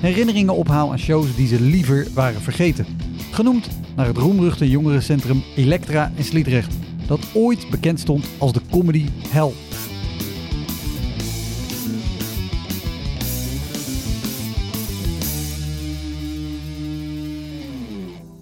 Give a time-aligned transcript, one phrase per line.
[0.00, 2.86] herinneringen ophaal aan shows die ze liever waren vergeten.
[3.30, 6.74] Genoemd naar het roemruchte jongerencentrum Elektra in Sliedrecht,
[7.06, 9.52] dat ooit bekend stond als de comedy hell.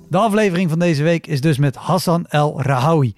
[0.09, 3.15] De aflevering van deze week is dus met Hassan El Rahawi.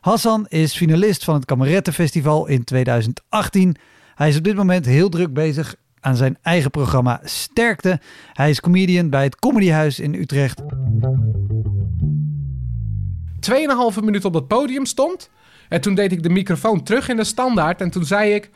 [0.00, 3.76] Hassan is finalist van het Kamerettenfestival in 2018.
[4.14, 8.00] Hij is op dit moment heel druk bezig aan zijn eigen programma Sterkte.
[8.32, 10.62] Hij is comedian bij het Comedyhuis in Utrecht.
[13.40, 15.30] 2,5 minuut op het podium stond.
[15.68, 17.80] En toen deed ik de microfoon terug in de standaard.
[17.80, 18.50] En toen zei ik: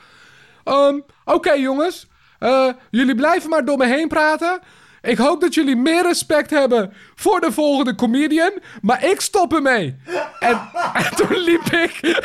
[0.65, 4.61] ehm, Oké jongens, eh, jullie blijven maar door me heen praten.
[5.03, 8.53] Ik hoop dat jullie meer respect hebben voor de volgende comedian.
[8.83, 9.97] Maar ik stop ermee.
[10.39, 10.61] En,
[10.93, 12.21] en toen liep ik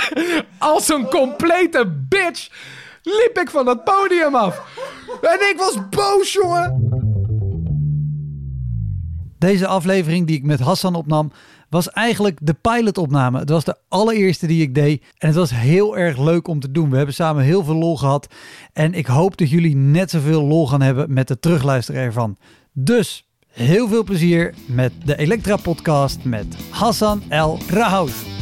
[0.58, 2.50] als een complete bitch.
[3.03, 4.80] Liep ik van dat podium af.
[5.21, 6.89] En ik was boos, jongen.
[9.38, 11.31] Deze aflevering die ik met Hassan opnam,
[11.69, 13.39] was eigenlijk de pilotopname.
[13.39, 15.03] Het was de allereerste die ik deed.
[15.17, 16.89] En het was heel erg leuk om te doen.
[16.89, 18.27] We hebben samen heel veel lol gehad.
[18.73, 22.38] En ik hoop dat jullie net zoveel lol gaan hebben met het terugluisteren ervan.
[22.73, 28.41] Dus heel veel plezier met de Elektra Podcast met Hassan El Rahout.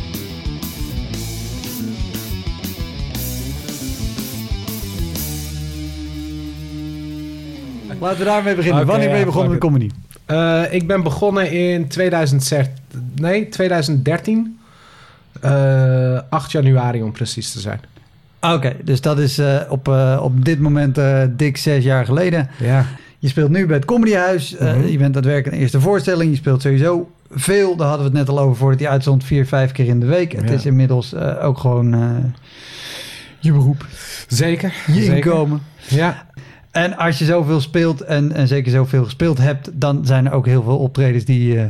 [8.00, 8.86] Laten we daarmee beginnen.
[8.86, 9.90] Wanneer ben je begonnen met comedy?
[10.26, 12.74] Eh, ik ben begonnen in 2013.
[13.16, 14.60] Nee, 2013.
[15.42, 17.80] Eh, 8 januari om precies te zijn.
[18.42, 22.50] Oké, dus dat is eh, op, eh, op dit moment eh, dik zes jaar geleden.
[22.60, 22.86] Ja.
[23.20, 24.56] Je speelt nu bij het Comedyhuis.
[24.56, 24.88] Eh, Mhm.
[24.88, 26.32] Je bent aan het werken aan de eerste voorstelling.
[26.32, 27.76] Je speelt sowieso veel.
[27.76, 29.24] Daar hadden we het net al over voordat hij uitzond.
[29.24, 30.32] Vier, vijf keer in de week.
[30.32, 30.56] Het Ja.
[30.56, 32.10] is inmiddels eh, ook gewoon eh,
[33.40, 33.86] je beroep.
[34.28, 34.74] Zeker.
[34.88, 35.16] Je zeker.
[35.16, 35.62] inkomen.
[35.88, 36.26] Ja.
[36.84, 39.70] En als je zoveel speelt en, en zeker zoveel gespeeld hebt...
[39.74, 41.60] dan zijn er ook heel veel optredens die...
[41.60, 41.66] eh,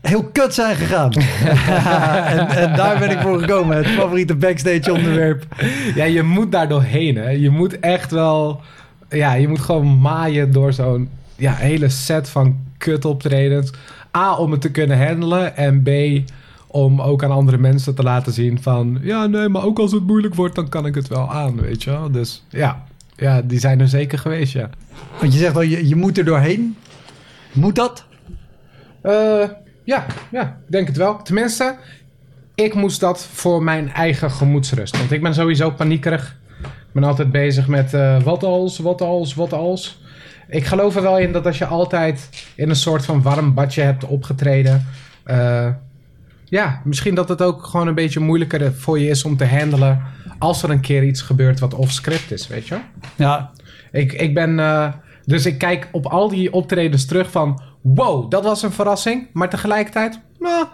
[0.00, 1.12] Heel kut zijn gegaan.
[2.38, 3.76] en, en daar ben ik voor gekomen.
[3.76, 5.46] Het favoriete backstage onderwerp.
[5.94, 7.16] ja, je moet daar doorheen.
[7.16, 7.30] Hè.
[7.30, 8.60] Je moet echt wel...
[9.08, 13.70] Ja, je moet gewoon maaien door zo'n ja, hele set van kut optredens.
[14.16, 15.56] A, om het te kunnen handelen.
[15.56, 15.88] En B,
[16.66, 18.98] om ook aan andere mensen te laten zien van...
[19.02, 21.82] Ja, nee, maar ook als het moeilijk wordt, dan kan ik het wel aan, weet
[21.82, 22.10] je wel.
[22.10, 22.84] Dus ja,
[23.16, 24.70] ja die zijn er zeker geweest, ja.
[25.20, 26.76] Want je zegt al, je, je moet er doorheen.
[27.52, 28.04] Moet dat?
[29.02, 29.44] Eh,
[29.84, 31.22] ja, ja, ik denk het wel.
[31.22, 31.76] Tenminste,
[32.54, 34.98] ik moest dat voor mijn eigen gemoedsrust.
[34.98, 36.36] Want ik ben sowieso paniekerig.
[36.62, 40.00] Ik ben altijd bezig met eh, wat als, wat als, wat als.
[40.48, 43.82] Ik geloof er wel in dat als je altijd in een soort van warm badje
[43.82, 44.86] hebt opgetreden...
[45.24, 45.68] eh,
[46.44, 50.02] ja, misschien dat het ook gewoon een beetje moeilijker voor je is om te handelen...
[50.42, 52.78] als er een keer iets gebeurt wat off-script is, weet je?
[53.16, 53.50] Ja,
[53.92, 54.58] Ik, ik ben.
[54.58, 54.92] eh,
[55.24, 57.62] dus ik kijk op al die optredens terug van.
[57.80, 59.26] Wow, dat was een verrassing.
[59.32, 60.20] Maar tegelijkertijd.
[60.38, 60.66] Nou,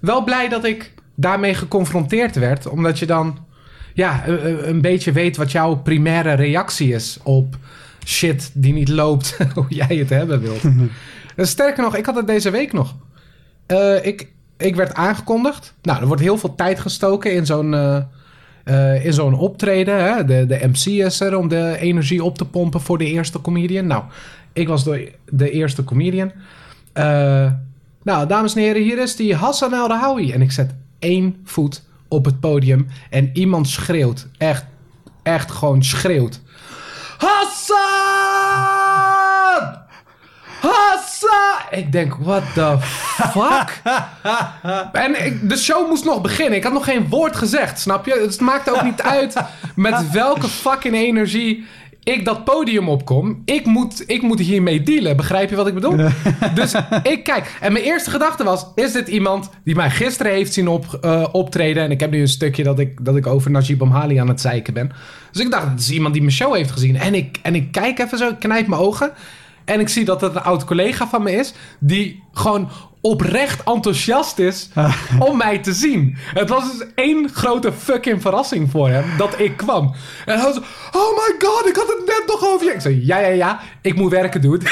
[0.00, 2.66] wel blij dat ik daarmee geconfronteerd werd.
[2.68, 3.38] Omdat je dan.
[3.94, 7.56] Ja, een, een beetje weet wat jouw primaire reactie is op
[8.04, 10.62] shit die niet loopt hoe jij het hebben wilt.
[11.36, 12.94] En Sterker nog, ik had het deze week nog.
[13.66, 15.74] Eh, ik, ik werd aangekondigd.
[15.82, 17.74] Nou, er wordt heel veel tijd gestoken in zo'n.
[17.74, 17.96] eh,
[18.64, 20.04] eh, in zo'n optreden.
[20.04, 20.24] Hè?
[20.24, 23.86] De, de MC is er om de energie op te pompen voor de eerste comedian.
[23.86, 24.02] Nou,
[24.52, 26.32] ik was de, de eerste comedian.
[26.92, 27.50] Eh,
[28.02, 30.32] nou, dames en heren, hier is die Hassan El Rahawi.
[30.32, 34.26] En ik zet één voet op het podium en iemand schreeuwt.
[34.38, 34.64] Echt,
[35.22, 36.40] echt gewoon schreeuwt.
[37.18, 38.81] Hassan!
[40.62, 41.78] Hassan!
[41.78, 43.82] Ik denk, what the fuck?
[44.92, 46.58] en ik, de show moest nog beginnen.
[46.58, 48.20] Ik had nog geen woord gezegd, snap je?
[48.20, 49.34] Het maakte ook niet uit
[49.74, 51.66] met welke fucking energie
[52.04, 53.42] ik dat podium opkom.
[53.44, 55.16] Ik moet, ik moet hiermee dealen.
[55.16, 55.96] Begrijp je wat ik bedoel?
[56.54, 57.56] dus ik kijk.
[57.60, 58.66] En mijn eerste gedachte was...
[58.74, 61.82] Is dit iemand die mij gisteren heeft zien op, eh, optreden?
[61.82, 64.40] En ik heb nu een stukje dat ik, dat ik over Najib Amhali aan het
[64.40, 64.92] zeiken ben.
[65.32, 66.96] Dus ik dacht, het is iemand die mijn show heeft gezien.
[66.96, 69.12] En ik, en ik kijk even zo, ik knijp mijn ogen.
[69.64, 71.54] En ik zie dat het een oud collega van me is...
[71.78, 72.70] die gewoon
[73.02, 74.68] oprecht enthousiast is
[75.28, 76.16] om mij te zien.
[76.34, 79.94] Het was dus één grote fucking verrassing voor hem dat ik kwam.
[80.24, 80.58] En hij was
[80.92, 82.72] oh my god, ik had het net nog over je.
[82.72, 84.64] Ik zei, ja, ja, ja, ik moet werken, dude.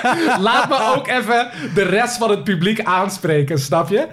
[0.48, 4.06] Laat me ook even de rest van het publiek aanspreken, snap je?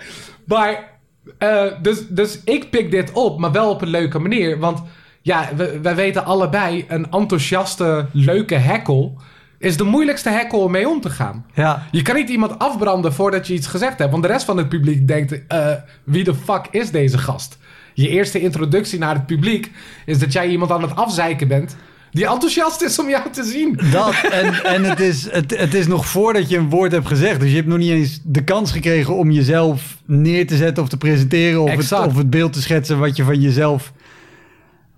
[0.45, 0.99] Maar,
[1.39, 4.59] uh, dus, dus ik pik dit op, maar wel op een leuke manier.
[4.59, 4.81] Want
[5.21, 5.49] ja,
[5.81, 9.21] wij weten allebei, een enthousiaste, leuke hekkel
[9.59, 11.45] is de moeilijkste hekkel om mee om te gaan.
[11.53, 11.87] Ja.
[11.91, 14.11] Je kan niet iemand afbranden voordat je iets gezegd hebt.
[14.11, 15.31] Want de rest van het publiek denkt...
[15.53, 15.67] Uh,
[16.03, 17.57] wie de fuck is deze gast?
[17.93, 19.71] Je eerste introductie naar het publiek...
[20.05, 21.75] is dat jij iemand aan het afzeiken bent...
[22.11, 23.79] die enthousiast is om jou te zien.
[23.91, 27.39] Dat, en, en het, is, het, het is nog voordat je een woord hebt gezegd.
[27.39, 29.15] Dus je hebt nog niet eens de kans gekregen...
[29.15, 31.61] om jezelf neer te zetten of te presenteren...
[31.61, 33.93] of, het, of het beeld te schetsen wat je van jezelf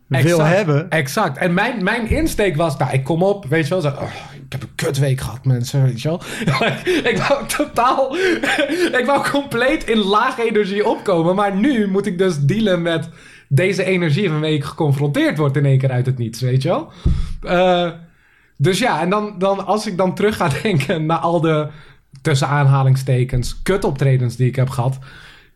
[0.07, 0.89] wil hebben.
[0.89, 1.37] Exact.
[1.37, 4.51] En mijn, mijn insteek was, nou, ik kom op, weet je wel, zo, oh, ik
[4.51, 6.21] heb een kutweek gehad, mensen, weet je wel.
[7.11, 8.15] ik wou totaal,
[8.99, 13.09] ik wou compleet in lage energie opkomen, maar nu moet ik dus dealen met
[13.49, 16.91] deze energie waarmee ik geconfronteerd word in één keer uit het niets, weet je wel.
[17.43, 17.91] Uh,
[18.57, 21.67] dus ja, en dan, dan als ik dan terug ga denken naar al de,
[22.21, 24.97] tussen aanhalingstekens, kutoptredens die ik heb gehad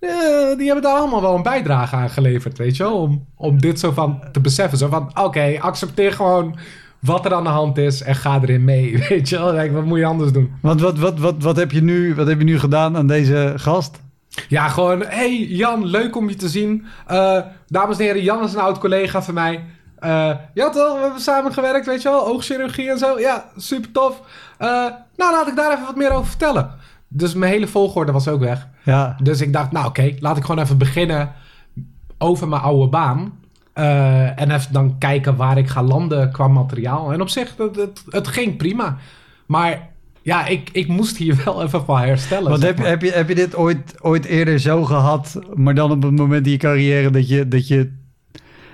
[0.01, 3.01] uh, die hebben daar allemaal wel een bijdrage aan geleverd, weet je wel?
[3.01, 4.77] Om, om dit zo van te beseffen.
[4.77, 6.57] Zo van, oké, accepteer gewoon
[6.99, 9.53] wat er aan de hand is en ga erin mee, weet je wel?
[9.53, 10.51] Like, wat moet je anders doen?
[10.61, 13.53] Want wat, wat, wat, wat, heb je nu, wat heb je nu gedaan aan deze
[13.55, 13.99] gast?
[14.47, 16.85] Ja, gewoon, hey Jan, leuk om je te zien.
[17.11, 19.65] Uh, dames en heren, Jan is een oud collega van mij.
[19.99, 22.27] Uh, ja toch, we hebben samen gewerkt, weet je wel?
[22.27, 23.19] Oogchirurgie en zo.
[23.19, 24.21] Ja, super tof.
[25.15, 26.71] Nou, laat ik daar even wat meer over vertellen.
[27.13, 28.67] Dus mijn hele volgorde was ook weg.
[28.83, 29.15] Ja.
[29.23, 31.31] Dus ik dacht, nou oké, laat ik gewoon even beginnen
[32.17, 33.33] over mijn oude baan.
[33.75, 37.13] Uh, en even dan kijken waar ik ga landen qua materiaal.
[37.13, 38.97] En op zich, het, het, het ging prima.
[39.45, 39.89] Maar
[40.21, 42.49] ja, ik, ik moest hier wel even van herstellen.
[42.49, 45.91] Want heb, je, heb, je, heb je dit ooit, ooit eerder zo gehad, maar dan
[45.91, 47.91] op het moment in je carrière dat je, dat je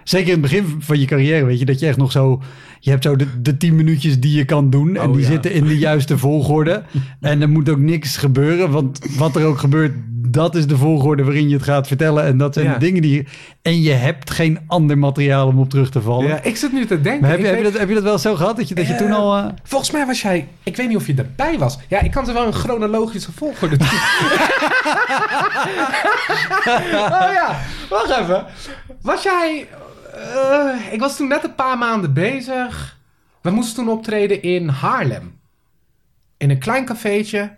[0.09, 2.41] zeker in het begin van je carrière, weet je, dat je echt nog zo.
[2.79, 4.95] Je hebt zo de, de tien minuutjes die je kan doen.
[4.95, 6.83] en oh, die zitten in de juiste volgorde.
[7.21, 8.71] en er moet ook niks gebeuren.
[8.71, 12.23] Want wat er ook gebeurt, dat is de volgorde waarin je het gaat vertellen.
[12.23, 13.27] En dat zijn de dingen die.
[13.61, 16.27] En je hebt geen ander materiaal om op terug te vallen.
[16.27, 17.29] Ja, ik zit nu te denken.
[17.29, 18.57] heb, je, heb, je dat, heb je dat wel zo gehad?
[18.57, 19.37] Dat je, dat je toen eh, al.
[19.37, 19.45] Uh...
[19.63, 20.47] Volgens mij was jij.
[20.63, 21.77] Ik weet niet of je erbij was.
[21.87, 23.87] Ja, ik kan ze wel een chronologische volgorde doen.
[27.17, 27.59] oh ja,
[27.89, 28.45] wacht even.
[29.01, 29.67] Was jij
[30.17, 32.99] uh, ik was toen net een paar maanden bezig.
[33.41, 35.39] We moesten toen optreden in Haarlem.
[36.37, 37.57] In een klein cafeetje.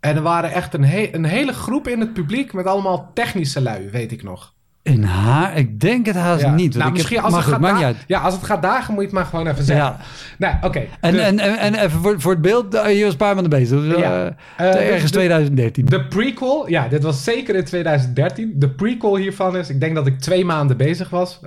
[0.00, 3.90] En er waren echt een, een hele groep in het publiek met allemaal technische lui,
[3.90, 4.54] weet ik nog.
[4.82, 5.56] In haar?
[5.56, 6.76] Ik denk het haast niet.
[6.76, 9.46] Nou, misschien als het, gaat ja, als het gaat dagen, moet je het maar gewoon
[9.46, 9.86] even zeggen.
[9.86, 9.98] Ja.
[10.38, 10.82] Nou, oké.
[11.00, 13.50] en, en, en, en, even voor, voor het beeld, eh, je was een paar maanden
[13.50, 13.80] bezig.
[13.80, 14.24] Dus, ja.
[14.24, 15.84] Uh, uh, ergens 2013.
[15.84, 18.52] De prequel, ja, dit was zeker in 2013.
[18.54, 21.38] De prequel hiervan is, ik denk dat ik twee maanden bezig was.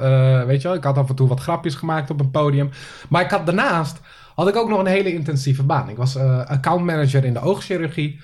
[0.46, 2.70] weet je wel, ik had af en toe wat grapjes gemaakt op een podium.
[3.10, 4.00] Maar ik had daarnaast,
[4.36, 5.90] had ik ook nog een hele intensieve baan.
[5.90, 8.20] Ik was accountmanager in de oogchirurgie.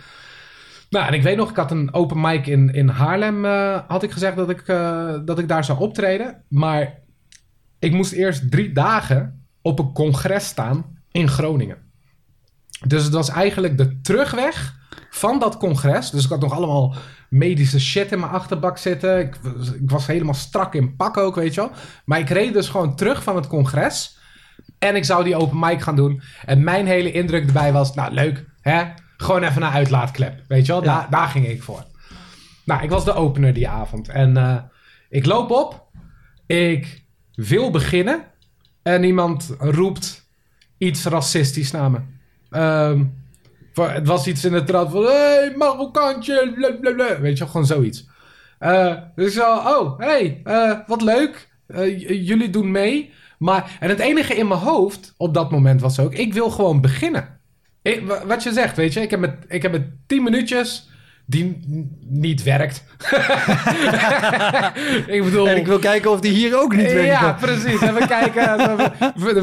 [0.91, 4.03] Nou, en ik weet nog, ik had een open mic in, in Haarlem, uh, had
[4.03, 6.43] ik gezegd dat ik, uh, dat ik daar zou optreden.
[6.47, 6.99] Maar
[7.79, 11.77] ik moest eerst drie dagen op een congres staan in Groningen.
[12.87, 14.75] Dus het was eigenlijk de terugweg
[15.09, 16.09] van dat congres.
[16.09, 16.95] Dus ik had nog allemaal
[17.29, 19.19] medische shit in mijn achterbak zitten.
[19.19, 19.35] Ik,
[19.81, 21.71] ik was helemaal strak in pak ook, weet je wel.
[22.05, 24.17] Maar ik reed dus gewoon terug van het congres.
[24.79, 26.21] En ik zou die open mic gaan doen.
[26.45, 28.83] En mijn hele indruk erbij was, nou leuk, hè?
[29.21, 30.41] Gewoon even een uitlaatklep.
[30.47, 30.81] Weet je wel?
[30.81, 31.85] Daar, daar ging ik voor.
[32.65, 34.09] Nou, ik was de opener die avond.
[34.09, 34.57] En uh,
[35.09, 35.87] ik loop op.
[36.45, 38.23] Ik wil beginnen.
[38.83, 40.29] En iemand roept
[40.77, 41.99] iets racistisch naar me.
[42.89, 43.25] Um,
[43.73, 45.03] het was iets in de trad van...
[45.03, 47.19] hey, Marokkaantje, blablabla.
[47.19, 48.09] Weet je wel, gewoon zoiets.
[48.59, 51.49] Uh, dus ik zo, oh, hey, uh, wat leuk.
[52.07, 53.13] jullie doen mee.
[53.37, 56.13] Maar, en het enige in mijn hoofd op dat moment was ook...
[56.13, 57.39] Ik wil gewoon beginnen
[58.25, 60.89] wat je zegt, weet je, ik heb met, ik heb met 10 minuutjes
[61.25, 61.59] die
[61.99, 62.83] niet werkt.
[65.15, 65.49] ik bedoel...
[65.49, 67.07] En ik wil kijken of die hier ook niet werkt.
[67.07, 67.81] Ja, precies.
[67.81, 68.57] En we kijken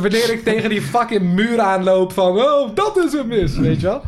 [0.01, 2.37] wanneer ik tegen die fucking muur aanloop van...
[2.37, 4.03] Oh, dat is een mis, weet je wel.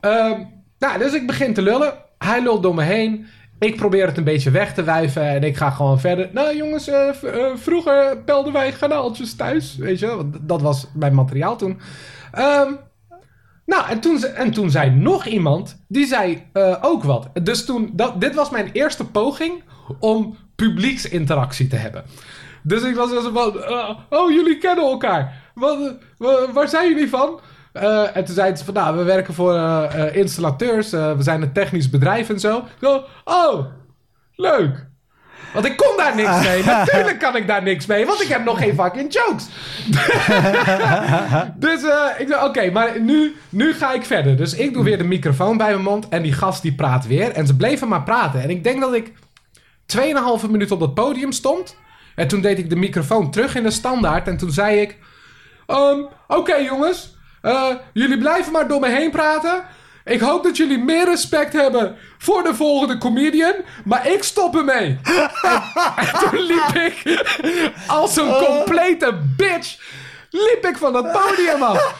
[0.00, 1.94] Um, nou, dus ik begin te lullen.
[2.18, 3.26] Hij lult door me heen.
[3.58, 6.28] ik probeer het een beetje weg te wuiven en ik ga gewoon verder.
[6.32, 7.14] Nou jongens, eh, eh,
[7.54, 10.16] vroeger pelden wij garnaaltjes thuis, weet je wel.
[10.16, 11.80] want Dat was mijn materiaal toen.
[12.32, 12.72] Ehm,
[13.66, 17.28] nou, en toen, en toen zei nog iemand, die zei eh, ook wat.
[17.42, 19.62] Dus toen, dat, dit was mijn eerste poging
[20.00, 22.04] om publieksinteractie te hebben.
[22.62, 25.50] Dus ik was zo van, eh, oh jullie kennen elkaar.
[25.54, 27.40] Wat, wa- waar zijn jullie van?
[27.72, 29.54] Eh, en toen zeiden ze van, nou, we werken voor
[30.12, 30.90] installateurs.
[30.90, 32.62] we zijn een technisch bedrijf en zo.
[33.24, 33.66] Oh,
[34.34, 34.86] leuk.
[35.52, 36.64] Want ik kon daar niks mee.
[36.76, 39.46] Natuurlijk kan ik daar niks mee, want ik heb nog geen fucking jokes.
[41.66, 44.36] dus eh, ik dacht, oké, maar nu, nu ga ik verder.
[44.36, 47.32] Dus ik doe weer de microfoon bij mijn mond en die gast die praat weer.
[47.32, 48.42] En ze bleven maar praten.
[48.42, 49.12] En ik denk dat ik
[49.96, 51.76] 2,5 minuut op dat podium stond.
[52.14, 54.28] En toen deed ik de microfoon terug in de standaard.
[54.28, 54.96] En toen zei ik...
[55.66, 59.62] Ehm, Oké jongens, eh, jullie blijven maar door me heen praten.
[60.06, 63.54] Ik hoop dat jullie meer respect hebben voor de volgende comedian.
[63.84, 64.98] Maar ik stop ermee.
[65.04, 65.30] en,
[65.96, 67.24] en toen liep ik
[67.86, 69.78] als een complete bitch.
[70.30, 71.94] Liep ik van dat podium af.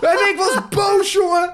[0.00, 1.52] En ik was boos, jongen.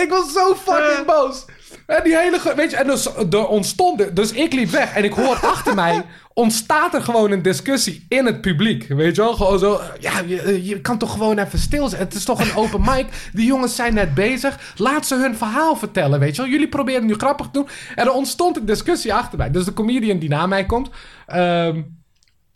[0.00, 1.44] Ik was zo fucking boos.
[1.86, 2.38] En die hele...
[2.56, 4.16] Weet je, en dus er ontstond...
[4.16, 6.06] Dus ik liep weg en ik hoor achter mij...
[6.34, 8.88] ontstaat er gewoon een discussie in het publiek.
[8.88, 9.34] Weet je wel?
[9.34, 9.80] Gewoon zo...
[10.00, 10.20] Ja,
[10.62, 12.02] je, kan toch gewoon even stil zijn.
[12.02, 13.30] Het is toch een open mic.
[13.32, 14.74] Die jongens zijn net bezig.
[14.76, 16.50] Laat ze hun verhaal vertellen, weet je wel?
[16.50, 17.68] Jullie proberen nu grappig te doen.
[17.94, 19.50] En er ontstond een discussie achter mij.
[19.50, 20.90] Dus de comedian die na mij komt...
[21.26, 21.82] ehm,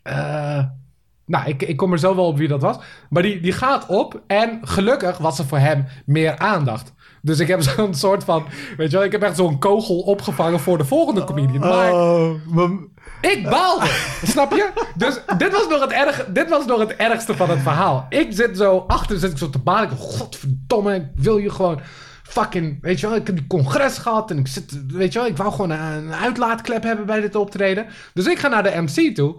[0.01, 0.63] eh,
[1.25, 2.77] nou, ik, ik kom er zo wel op wie dat was.
[3.09, 6.93] Maar die, die gaat op en gelukkig was er voor hem meer aandacht.
[7.27, 8.45] Dus ik heb zo'n soort van...
[8.77, 11.59] Weet je wel, ik heb echt zo'n kogel opgevangen voor de volgende comedian.
[11.59, 12.31] Maar Oh,
[13.21, 13.85] ik baalde.
[14.23, 14.69] snap je?
[14.95, 18.05] Dus dit was, nog het erg, dit was nog het ergste van het verhaal.
[18.09, 19.89] Ik zit zo achter, zit ik zo te balen.
[19.91, 21.79] Ik godverdomme, ik wil je gewoon
[22.23, 22.77] fucking...
[22.81, 24.85] Weet je wel, ik heb die congres gehad en ik zit...
[24.87, 27.85] Weet je wel, ik wou gewoon een, een uitlaatklep hebben bij dit optreden.
[28.13, 29.35] Dus ik ga naar de MC toe.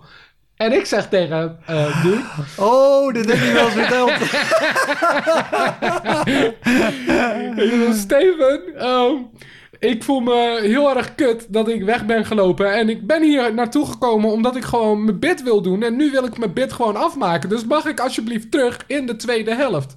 [0.58, 2.22] En ik zeg tegen eh dude...
[2.56, 4.12] oh, dit heb je wel eens verteld.
[8.04, 9.14] Steven, ehm,
[9.78, 12.72] ik voel me heel erg kut dat ik weg ben gelopen.
[12.72, 15.82] En ik ben hier naartoe gekomen omdat ik gewoon mijn bid wil doen.
[15.82, 17.48] En nu wil ik mijn bid gewoon afmaken.
[17.48, 19.96] Dus mag ik alsjeblieft terug in de tweede helft?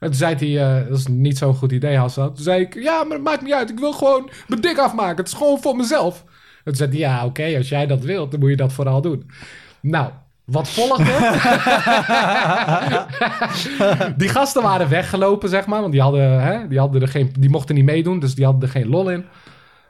[0.00, 2.34] En toen zei hij, eh, dat is niet zo'n goed idee, Hassan.
[2.34, 3.70] Toen zei ik, ja, maar het maakt niet uit.
[3.70, 5.16] Ik wil gewoon mijn dik afmaken.
[5.16, 6.24] Het is gewoon voor mezelf.
[6.56, 9.00] En toen zei hij, ja, oké, als jij dat wilt, dan moet je dat vooral
[9.00, 9.30] doen.
[9.90, 10.10] Nou,
[10.44, 11.04] wat volgde?
[14.16, 15.80] die gasten waren weggelopen, zeg maar.
[15.80, 18.62] Want die, hadden, hè, die, hadden er geen, die mochten niet meedoen, dus die hadden
[18.62, 19.24] er geen lol in.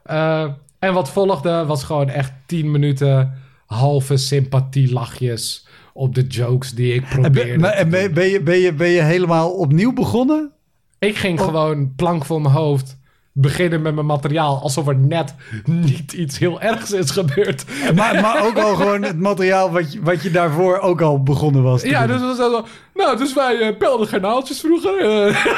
[0.03, 0.45] Eh,
[0.79, 3.33] en wat volgde was gewoon echt 10 minuten
[3.67, 7.51] halve sympathie lachjes op de jokes die ik En probeerde.
[7.51, 8.11] ben, maar- te en ben, je,
[8.41, 10.51] ben, je, ben je helemaal opnieuw begonnen?
[10.99, 12.99] Ik ging gewoon plank voor mijn hoofd
[13.39, 17.65] beginnen met mijn materiaal alsof er net niet iets heel ergs is gebeurd.
[17.95, 21.63] Maar, maar ook al gewoon het materiaal wat je, wat je daarvoor ook al begonnen
[21.63, 21.83] was.
[21.83, 22.19] Ja, doen.
[22.19, 22.65] dus, was zo,
[22.95, 24.99] nou, dus wij eh, pelden garnaaltjes vroeger.
[24.99, 25.47] eh.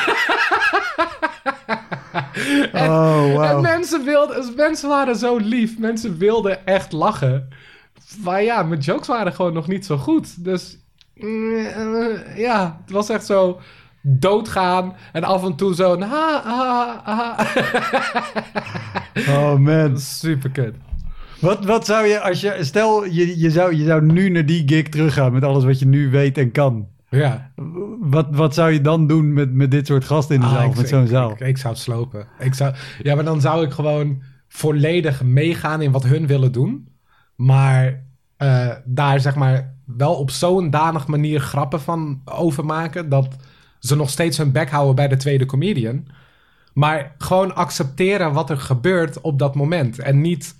[2.72, 3.60] Oh, En wauw.
[3.60, 5.78] mensen, wilden, mensen waren zo lief.
[5.78, 7.48] Mensen wilden echt lachen.
[8.24, 10.44] Maar ja, mijn jokes waren gewoon nog niet zo goed.
[10.44, 10.78] Dus
[11.14, 13.60] mm, eh, ja, het was echt zo
[14.02, 14.94] doodgaan.
[15.12, 16.00] En af en toe zo...
[16.00, 17.36] Ha, ha, ha.
[19.28, 19.98] Oh man.
[19.98, 20.74] Super kut.
[21.40, 24.62] Wat, wat zou je, als je, stel je, je, zou, je zou nu naar die
[24.68, 26.88] gig teruggaan met alles wat je nu weet en kan.
[27.10, 27.50] Ja.
[28.00, 30.70] Wat, wat zou je dan doen met, met dit soort gasten in de Ah, zaal,
[30.70, 31.30] ik- met zo'n zaal?
[31.30, 32.26] Ik, ik zou het slopen.
[32.38, 36.88] Ik zou, ja, maar dan zou ik gewoon volledig meegaan in wat hun willen doen.
[37.36, 38.04] Maar
[38.36, 43.08] eh, daar zeg maar wel op zo'n danig manier grappen van overmaken...
[43.08, 43.36] dat
[43.78, 46.06] ze nog steeds hun bek houden bij de tweede comedian.
[46.72, 49.98] Maar gewoon accepteren wat er gebeurt op dat moment.
[49.98, 50.54] En niet,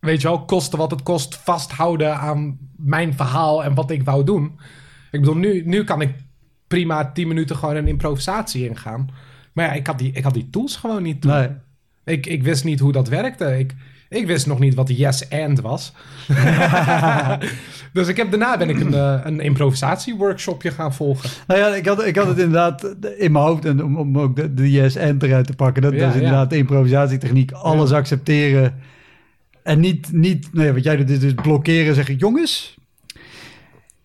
[0.00, 1.36] weet je wel, kosten wat het kost...
[1.36, 4.60] vasthouden aan mijn verhaal en wat ik wou doen.
[5.10, 6.14] Ik bedoel, nu, nu kan ik
[6.66, 9.08] prima 10 minuten gewoon een improvisatie ingaan.
[9.52, 11.32] Maar ja, ik had die, ik had die tools gewoon niet toen.
[11.32, 11.48] Nee.
[12.04, 13.58] Ik, ik wist niet hoe dat werkte.
[13.58, 13.74] Ik,
[14.08, 15.92] ik wist nog niet wat yes and was.
[17.92, 21.30] dus ik heb, daarna ben ik een, eh, een improvisatie-workshopje gaan volgen.
[21.46, 24.36] Nou ja, ik had, ik had het inderdaad in mijn hoofd en om, om ook
[24.36, 25.82] de, de yes and eruit te pakken.
[25.82, 27.52] Dat, Ja, dat is inderdaad de improvisatietechniek.
[27.52, 28.74] Alles accepteren.
[29.62, 31.94] En niet, niet nou ja, wat jij doet, is dus blokkeren.
[31.94, 32.76] Zeggen, jongens,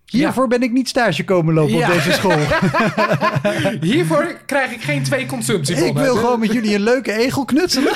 [0.06, 1.88] hiervoor ben ik niet stage komen lopen Ja.
[1.88, 2.40] op deze school.
[3.92, 5.96] Hiervoor krijg ik geen twee consumptiebonnen.
[5.96, 7.94] ik wil gewoon met jullie een leuke egel knutselen.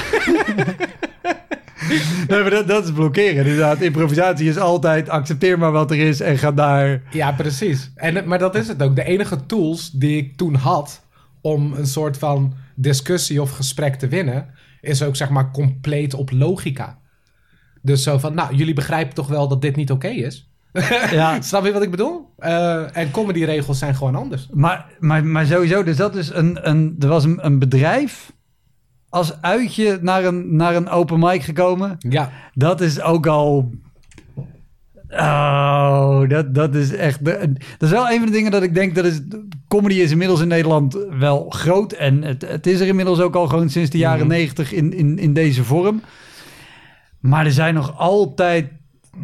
[2.27, 3.45] Nee, maar dat, dat is blokkeren.
[3.45, 7.01] Inderdaad, improvisatie is altijd accepteer maar wat er is en ga daar...
[7.11, 7.91] Ja, precies.
[7.95, 8.95] En, maar dat is het ook.
[8.95, 11.05] De enige tools die ik toen had
[11.41, 14.49] om een soort van discussie of gesprek te winnen,
[14.81, 16.97] is ook zeg maar compleet op logica.
[17.81, 20.49] Dus zo van, nou, jullie begrijpen toch wel dat dit niet oké is?
[21.11, 22.29] Ja, Snap je wat ik bedoel?
[22.37, 24.47] Eh, en comedyregels zijn gewoon anders.
[24.53, 28.31] maar, maar, maar sowieso, dus dat is een, een, er was een, een bedrijf
[29.09, 31.95] als uitje naar een, naar een open mic gekomen.
[31.99, 33.71] Ja, Dat is ook al.
[35.09, 37.25] Oh, dat, dat is echt.
[37.25, 37.39] Dat
[37.79, 39.21] is wel een van de dingen dat ik denk dat is.
[39.67, 41.91] Comedy is inmiddels in Nederland wel groot.
[41.93, 44.35] En het, het is er inmiddels ook al gewoon sinds de jaren Mhm.
[44.35, 46.01] negentig in, in, in deze vorm.
[47.19, 48.67] Maar er zijn nog altijd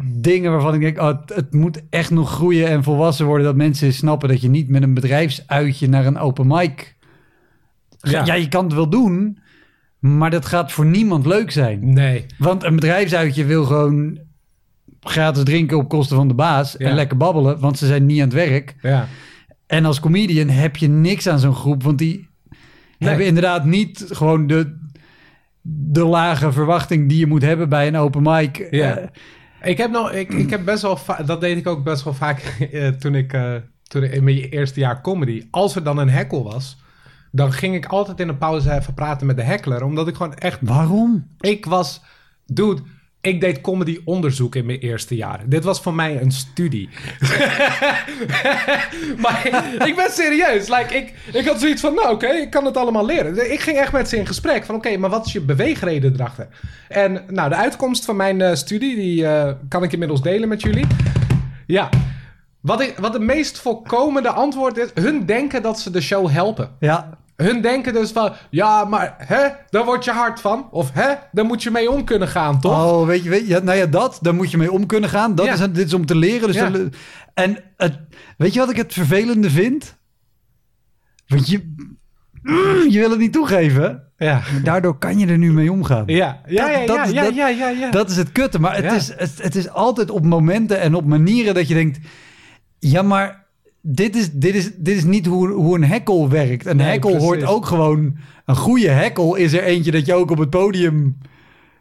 [0.04, 3.46] dingen waarvan ik denk: oh, het, het moet echt nog groeien en volwassen worden.
[3.46, 6.96] Dat mensen snappen dat je niet met een bedrijfsuitje naar een open mic.
[8.00, 8.34] Ja, Ja.
[8.34, 9.38] je kan het wel doen.
[10.06, 11.92] Maar dat gaat voor niemand leuk zijn.
[11.92, 12.26] nee.
[12.38, 14.18] Want een bedrijfsuitje wil gewoon
[15.00, 16.88] gratis drinken op kosten van de baas Ja.
[16.88, 18.74] en lekker babbelen, want ze zijn niet aan het werk.
[18.82, 19.08] Ja.
[19.66, 22.28] En als comedian heb je niks aan zo'n groep, want die
[22.98, 23.08] Nee.
[23.08, 24.76] hebben inderdaad niet gewoon de,
[25.62, 28.66] de lage verwachting die je moet hebben bij een open mic.
[28.70, 29.10] Ja.
[29.62, 32.38] Ik heb, nog, ik, ik heb best wel dat deed ik ook best wel vaak
[32.72, 35.46] eh, toen ik eh, toen ik in mijn eerste jaar comedy.
[35.50, 36.82] Als er dan een heckle was,
[37.34, 39.84] dan ging ik altijd in de pauze even praten met de heckler.
[39.84, 41.26] Omdat ik gewoon echt, waarom?
[41.40, 42.00] ik was,
[42.46, 42.82] dude,
[43.20, 45.40] ik deed comedy onderzoek in mijn eerste jaar.
[45.46, 46.88] Dit was voor mij een studie.
[49.22, 49.46] maar
[49.86, 50.68] ik ben serieus.
[50.68, 53.52] Like, ik, ik had zoiets van, nou oké, ik kan het allemaal leren.
[53.52, 56.48] Ik ging echt met ze in gesprek van, oké, maar wat is je beweegreden erachter?
[56.88, 60.62] En nou, de uitkomst van mijn eh, studie, die eh, kan ik inmiddels delen met
[60.62, 60.86] jullie.
[61.66, 61.88] Ja,
[62.60, 66.70] wat, ik, wat het meest voorkomende antwoord is, hun denken dat ze de show helpen.
[66.80, 70.68] Ja, Hun denken dus van, ja, maar hè, daar word je hard van.
[70.70, 72.84] Of hè, daar moet je mee om kunnen gaan, toch?
[72.84, 75.34] Oh, weet je, weet je, nou ja, dat, daar moet je mee om kunnen gaan.
[75.34, 75.52] Dat Ja.
[75.52, 76.46] is, dit is om te leren.
[76.46, 76.70] Dus Ja.
[77.34, 77.98] en het,
[78.36, 79.96] weet je wat ik het vervelende vind?
[81.26, 81.74] Want je,
[82.94, 84.02] je wil het niet toegeven.
[84.16, 84.42] Ja.
[84.62, 86.02] Daardoor kan je er nu mee omgaan.
[86.06, 87.90] Ja, ja, ja, Dat- ja, is- ja, dat- ja, ja, ja.
[87.90, 88.60] Dat is het kutte.
[88.60, 91.98] Maar het, is, het, het is altijd op momenten en op manieren dat je denkt...
[92.78, 93.43] Ja, maar
[93.86, 96.66] dit is, dit is, dit is niet hoe, hoe een hekkel werkt.
[96.66, 97.26] Een Nee, hekkel precies.
[97.28, 98.16] hoort ook gewoon...
[98.44, 101.18] Een goede hekkel is er eentje dat je ook op het podium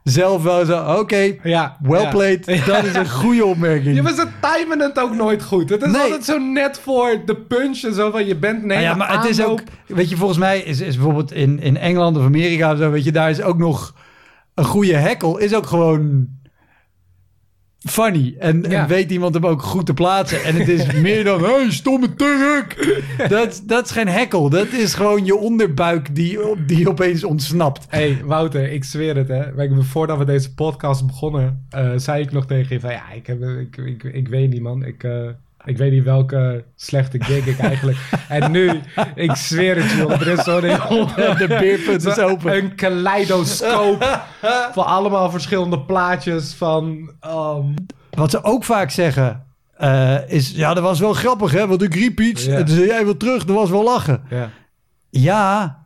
[0.03, 0.99] zelf wel zo...
[0.99, 2.09] Oké, ja, well ja.
[2.09, 2.65] played.
[2.65, 3.95] Dat is een goede opmerking.
[3.95, 5.69] Ja, maar ze timen het ook nooit goed.
[5.69, 6.01] Het is Nee.
[6.01, 9.13] altijd zo net voor de punch en zo van je bent nee, Nou ja, maar
[9.21, 9.61] het is ook...
[9.87, 12.91] Weet je, volgens mij is, is bijvoorbeeld in, in Engeland of Amerika of zo...
[12.91, 13.95] Weet je, daar is ook nog...
[14.53, 16.27] Een goede hekkel is ook gewoon...
[17.83, 18.35] Funny.
[18.39, 18.81] En, Ja.
[18.81, 20.43] en weet iemand hem ook goed te plaatsen.
[20.43, 21.43] En het is meer dan...
[21.43, 22.97] Hey, stomme Turk!
[23.29, 24.49] Dat, dat is geen hekkel.
[24.49, 27.85] Dat is gewoon je onderbuik die, die opeens ontsnapt.
[27.89, 29.43] hey, Wouter, ik zweer het, hè.
[29.83, 32.91] Voordat we deze podcast begonnen, eh, zei ik nog tegen je van...
[32.91, 34.85] Ja, ik, heb, ik, ik, ik weet niet, man.
[34.85, 35.27] Ik, eh,
[35.65, 37.97] ik weet niet welke slechte gig ik eigenlijk...
[38.29, 38.79] en nu,
[39.15, 40.11] ik zweer het, joh.
[40.21, 40.61] Er is zo'n...
[41.37, 42.55] De beerput is open.
[42.57, 44.19] Een kaleidoscoop
[44.73, 47.11] van allemaal verschillende plaatjes van...
[47.19, 47.65] ehm,
[48.09, 49.43] Wat ze ook vaak zeggen...
[49.77, 51.67] eh, is, ja, dat was wel grappig, hè?
[51.67, 52.47] Want ik riep iets.
[52.47, 53.45] En toen zei jij wel terug.
[53.45, 54.21] Dat was wel lachen.
[54.29, 54.49] ja.
[55.09, 55.79] Ja,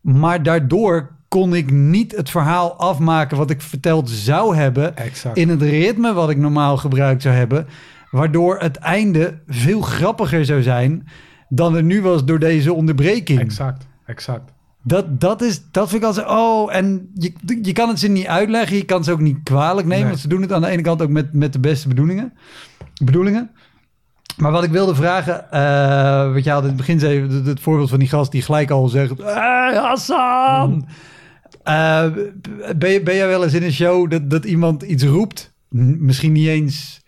[0.00, 4.96] maar daardoor kon ik niet het verhaal afmaken wat ik verteld zou hebben.
[4.96, 5.36] Exact.
[5.36, 7.66] In het ritme wat ik normaal gebruikt zou hebben.
[8.10, 11.08] Waardoor het einde veel grappiger zou zijn
[11.48, 13.40] dan er nu was door deze onderbreking.
[13.40, 14.54] Exact, exact.
[14.82, 16.28] Dat, dat, is, dat vind ik altijd...
[16.28, 18.76] Oh, en je, je kan het ze niet uitleggen.
[18.76, 20.00] Je kan ze ook niet kwalijk nemen.
[20.00, 20.08] Nee.
[20.08, 22.32] Want ze doen het aan de ene kant ook met, met de beste bedoelingen.
[23.04, 23.50] bedoelingen.
[24.36, 25.50] Maar wat ik wilde vragen...
[25.50, 27.20] eh wat je had in het begin zei...
[27.20, 29.18] Het, het voorbeeld van die gast die gelijk al zegt...
[29.22, 30.88] Hey, Hassan!
[31.62, 32.06] Eh,
[32.76, 35.54] ben, ben jij wel eens in een show dat, dat iemand iets roept?
[35.68, 37.00] Misschien niet eens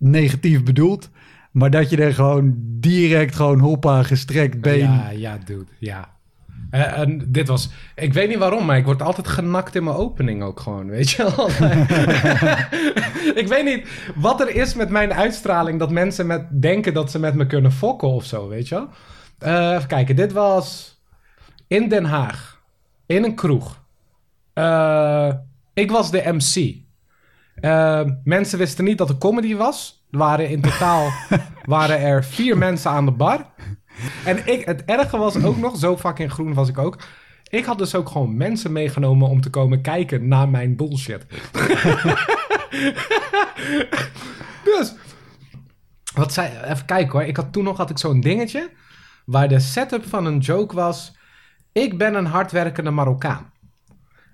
[0.00, 1.10] negatief bedoeld...
[1.50, 4.78] Maar dat je er gewoon direct gewoon hoppa gestrekt been...
[4.78, 6.18] Ja, ja, dude, ja.
[6.70, 9.96] Eh, en dit was, ik weet niet waarom, maar ik word altijd genakt in mijn
[9.96, 11.48] opening ook gewoon, weet je wel.
[13.42, 17.18] ik weet niet wat er is met mijn uitstraling dat mensen met, denken dat ze
[17.18, 18.88] met me kunnen fokken of zo, weet je wel.
[19.38, 20.98] Eh, even kijken, dit was
[21.66, 22.62] in Den Haag,
[23.06, 23.82] in een kroeg.
[24.52, 25.32] Eh,
[25.74, 26.74] ik was de MC.
[27.60, 30.04] Eh, mensen wisten niet dat er comedy was.
[30.10, 31.10] Er waren in totaal
[31.64, 33.46] waren er vier mensen aan de bar.
[34.24, 36.98] En ik, het erge was ook nog, zo fucking groen was ik ook.
[37.48, 41.26] Ik had dus ook gewoon mensen meegenomen om te komen kijken naar mijn bullshit.
[44.64, 44.94] dus,
[46.14, 47.22] wat zei, even kijken hoor.
[47.22, 48.70] Ik had, toen nog had ik zo'n dingetje
[49.24, 51.16] waar de setup van een joke was.
[51.72, 53.49] Ik ben een hardwerkende Marokkaan.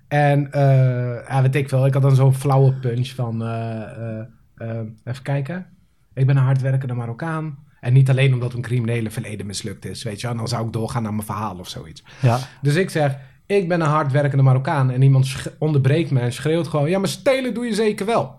[0.07, 4.19] En, eh ja, weet ik wel, ik had dan zo'n flauwe punch van, eh,
[4.55, 5.65] eh, even kijken.
[6.13, 7.65] Ik ben een hardwerkende Marokkaan.
[7.79, 10.35] En niet alleen omdat een criminele verleden mislukt is, weet je wel.
[10.35, 12.03] Dan zou ik doorgaan naar mijn verhaal of zoiets.
[12.21, 12.39] Ja.
[12.61, 16.89] Dus ik zeg, ik ben een hardwerkende Marokkaan en iemand onderbreekt me en schreeuwt gewoon,
[16.89, 18.37] ja, maar stelen doe je zeker wel.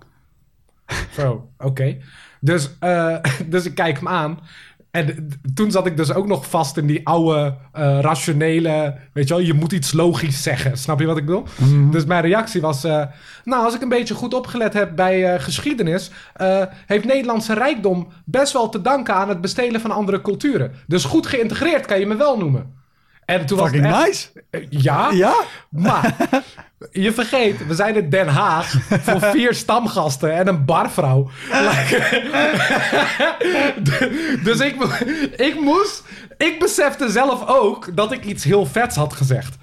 [1.19, 1.97] Zo, oké.
[2.41, 2.79] Dus,
[3.47, 4.39] dus ik kijk hem aan.
[4.91, 8.97] En toen zat ik dus ook nog vast in die oude, eh, rationele...
[9.13, 10.79] Weet je wel, je moet iets logisch zeggen.
[10.79, 11.45] Snap je wat ik bedoel?
[11.91, 12.85] Dus mijn reactie was...
[12.85, 13.05] eh,
[13.45, 16.11] nou, als ik een beetje goed opgelet heb bij eh, geschiedenis...
[16.87, 20.73] heeft Nederlandse rijkdom best wel te danken aan het bestelen van andere culturen.
[20.87, 22.78] Dus goed geïntegreerd kan je me wel noemen.
[23.29, 24.29] En toen was Fucking echt- nice.
[24.51, 25.35] eh, Ja, Ja?
[25.71, 26.17] maar
[27.05, 31.31] je vergeet, we zijn in Den Haag voor vier stamgasten en een barvrouw.
[31.51, 32.23] Like-
[34.45, 34.83] dus ik,
[35.37, 36.03] ik moest,
[36.37, 39.57] ik besefte zelf ook dat ik iets heel vets had gezegd.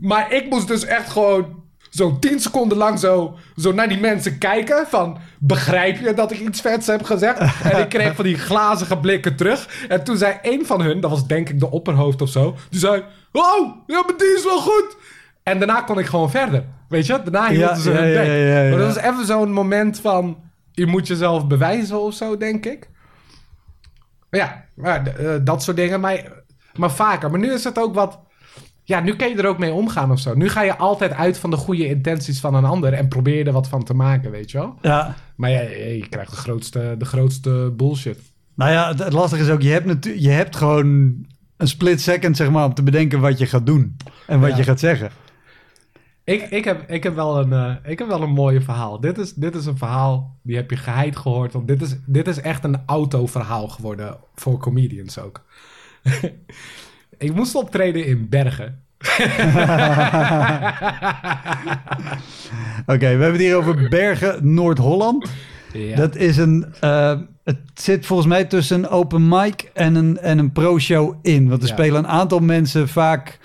[0.00, 1.62] Maar ik moest dus echt gewoon
[1.94, 4.86] zo tien seconden lang zo, zo naar die mensen kijken.
[4.86, 7.38] Van, begrijp je dat ik iets vets heb gezegd?
[7.72, 9.84] En ik kreeg van die glazige blikken terug.
[9.88, 12.56] En toen zei een van hun, dat was denk ik de opperhoofd of zo.
[12.70, 14.96] Die zei, oh, ja, maar die is wel goed.
[15.42, 16.64] En daarna kon ik gewoon verder.
[16.88, 18.26] Weet je, daarna hielden Ja, ze ja, hun ja, bek.
[18.26, 18.68] ja, ja, ja.
[18.70, 20.38] Maar dat was even zo'n moment van,
[20.72, 22.88] je moet jezelf bewijzen of zo, denk ik.
[24.30, 26.00] Ja, maar, eh, dat soort dingen.
[26.00, 26.22] Maar,
[26.76, 27.30] maar vaker.
[27.30, 28.18] Maar nu is het ook wat...
[28.86, 30.34] Ja, nu kun je er ook mee omgaan of zo.
[30.34, 32.92] Nu ga je altijd uit van de goede intenties van een ander...
[32.92, 34.74] en probeer je er wat van te maken, weet je wel?
[34.82, 35.14] Ja.
[35.36, 38.18] Maar ja, je, krijgt de grootste, de grootste bullshit.
[38.54, 40.86] Nou ja, het, lastige is ook, je hebt, je hebt gewoon
[41.56, 43.96] een split second zeg maar om te bedenken wat je gaat doen.
[44.26, 44.56] En wat Ja.
[44.56, 45.10] je gaat zeggen.
[46.24, 49.00] Ik, ik, heb, ik, heb wel een, eh, ik heb wel een mooie verhaal.
[49.00, 51.52] Dit is, dit is een verhaal, die heb je geheid gehoord.
[51.52, 55.44] Want dit is, dit is echt een autoverhaal geworden voor comedians ook.
[57.24, 58.78] ik moest optreden in Bergen.
[62.86, 65.30] Oké, we hebben het hier over Bergen, Noord-Holland.
[65.72, 65.96] Ja.
[65.96, 66.66] Dat is een.
[66.80, 71.48] eh, het zit volgens mij tussen een open mic en een, en een pro-show in.
[71.48, 71.74] Want er Ja.
[71.74, 73.38] spelen een aantal mensen vaak.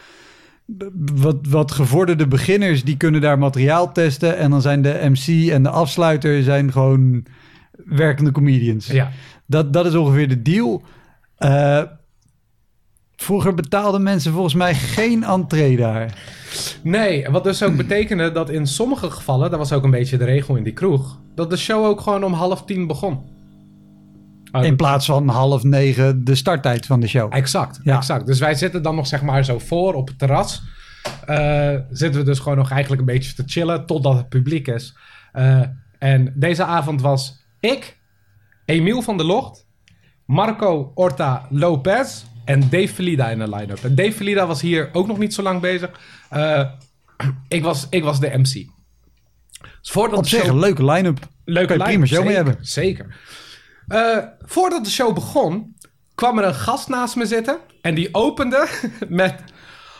[1.14, 4.38] Wat, wat gevorderde beginners die kunnen daar materiaal testen.
[4.38, 7.26] En dan zijn de MC en de afsluiter zijn gewoon
[7.86, 8.88] werkende comedians.
[8.88, 9.12] ja.
[9.46, 10.84] Dat, dat is ongeveer de deal.
[11.38, 11.82] Eh,
[13.20, 16.18] vroeger betaalden mensen volgens mij geen entree daar.
[16.84, 20.26] Nee, wat dus ook betekende dat in sommige gevallen, dat was ook een beetje de
[20.26, 23.20] regel in die kroeg, dat de show ook gewoon om half tien begon.
[24.52, 27.34] Oh, In plaats van half negen de starttijd van de show.
[27.36, 27.96] Exact, Ja.
[27.96, 28.26] exact.
[28.26, 30.62] Dus wij zitten dan nog zeg maar zo voor op het terras.
[31.26, 34.98] Eh, zitten we dus gewoon nog eigenlijk een beetje te chillen totdat het publiek is.
[35.32, 35.62] Eh,
[36.00, 38.00] en deze avond was ik,
[38.66, 39.68] Emiel van der Locht,
[40.26, 43.84] Marco Orta Lopez en Dave Felida in de line-up.
[43.84, 45.90] En Dave Felida was hier ook nog niet zo lang bezig.
[46.30, 46.66] Eh,
[47.48, 48.54] ik, was, ik was de MC.
[49.82, 51.20] Dus voordat Op de zich show- een leuke line-up.
[51.46, 52.58] Leuke line-up, prima show mee hebben.
[52.62, 53.16] Zeker.
[53.88, 55.76] Eh, voordat de show begon,
[56.16, 57.58] kwam er een gast naast me zitten.
[57.82, 58.68] En die opende
[59.08, 59.36] met...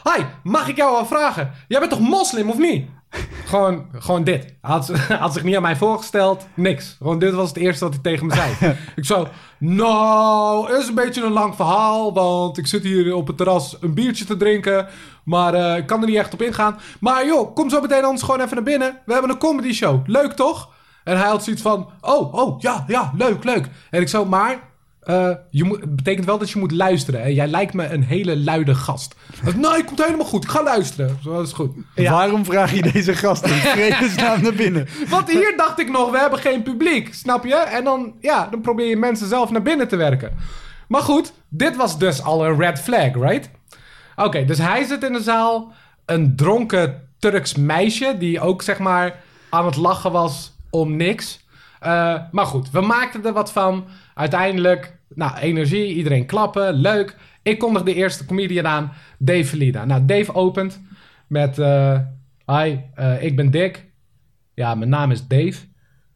[0.04, 1.52] Hi, mag ik jou wel vragen?
[1.68, 2.90] Jij bent toch moslim of niet?
[3.50, 4.44] Gewoon, gewoon dit.
[4.44, 4.92] Hij had,
[5.26, 6.48] had zich niet aan mij voorgesteld.
[6.54, 6.96] Niks.
[6.98, 8.76] Gewoon dit was het eerste wat hij tegen me zei.
[8.96, 9.28] ik zo...
[9.58, 12.14] Nou, is een beetje een lang verhaal.
[12.14, 14.88] Want ik zit hier op het terras een biertje te drinken.
[15.24, 16.80] Maar eh, ik kan er niet echt op ingaan.
[17.00, 19.00] Maar joh, kom zo meteen anders gewoon even naar binnen.
[19.06, 20.02] We hebben een comedy show.
[20.06, 20.70] Leuk toch?
[21.04, 21.90] En hij had zoiets van...
[22.02, 23.70] Oh, oh, ja, ja, leuk, leuk.
[23.90, 24.69] En ik zo, maar...
[25.00, 27.24] eh, je moet, het betekent wel dat je moet luisteren.
[27.24, 29.16] En jij lijkt me een hele luide gast.
[29.46, 30.44] Ik, nee, komt helemaal goed.
[30.44, 31.18] Ik ga luisteren.
[31.24, 31.72] Zo, dat is goed.
[31.96, 32.12] Ja.
[32.12, 34.88] Waarom vraag je deze gast in vredesnaam naar binnen?
[35.10, 37.14] Want hier dacht ik nog, we hebben geen publiek.
[37.14, 37.56] Snap je?
[37.56, 40.38] En dan, ja, dan probeer je mensen zelf naar binnen te werken.
[40.88, 43.50] Maar goed, dit was dus al een red flag, right?
[44.16, 45.74] Oké, dus hij zit in de zaal.
[46.06, 49.16] Een dronken Turks meisje die ook, zeg maar,
[49.50, 51.48] aan het lachen was om niks.
[51.80, 53.86] Eh, maar goed, we maakten er wat van.
[54.20, 57.16] Uiteindelijk, nou, energie, iedereen klappen, leuk.
[57.44, 59.86] Ik kondig de eerste comedian aan, Dave Valida.
[59.86, 60.82] Nou, Dave opent
[61.28, 61.60] met...
[61.60, 62.00] eh,
[62.46, 63.86] Hi, eh, ik ben Dick.
[64.54, 65.58] Ja, mijn naam is Dave.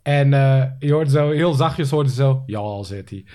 [0.02, 3.26] En eh, je hoort zo, heel zachtjes hoorde zo, ja, al zit hij.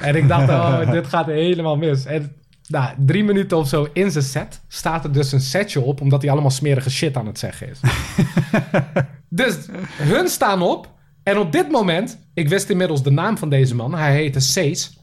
[0.00, 2.04] En ik dacht, oh, dit gaat helemaal mis.
[2.04, 2.32] En
[2.66, 6.22] nou, drie minuten of zo in zijn set staat er dus een setje op, omdat
[6.22, 7.80] hij allemaal smerige shit aan het zeggen is.
[9.28, 10.96] dus hun staan op.
[11.28, 14.98] En op dit moment, ik wist inmiddels de naam van deze man, hij heette Sees.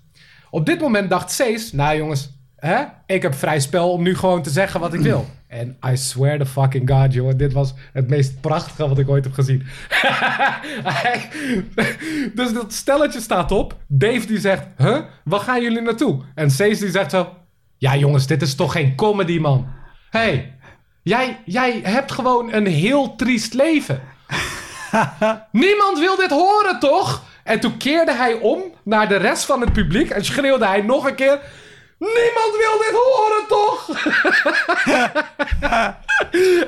[0.49, 4.41] Op dit moment dacht Sees, nou jongens, hè, ik heb vrij spel om nu gewoon
[4.41, 5.25] te zeggen wat ik wil.
[5.47, 9.23] En I swear the fucking god, jongen, dit was het meest prachtige wat ik ooit
[9.23, 9.63] heb gezien.
[12.39, 13.77] Dus dat stelletje staat op.
[13.87, 16.21] Dave die zegt, huh, waar gaan jullie naartoe?
[16.35, 17.33] En Sees die zegt zo,
[17.77, 19.67] ja jongens, dit is toch geen comedy, man.
[20.09, 20.53] hey,
[21.01, 24.01] jij, jij hebt gewoon een heel triest leven.
[25.51, 27.21] Niemand wil dit horen, toch?
[27.43, 31.07] En toen keerde hij om naar de rest van het publiek en schreeuwde hij nog
[31.07, 31.39] een keer...
[31.97, 33.89] Niemand wil dit horen, toch?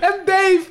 [0.09, 0.61] en Dave,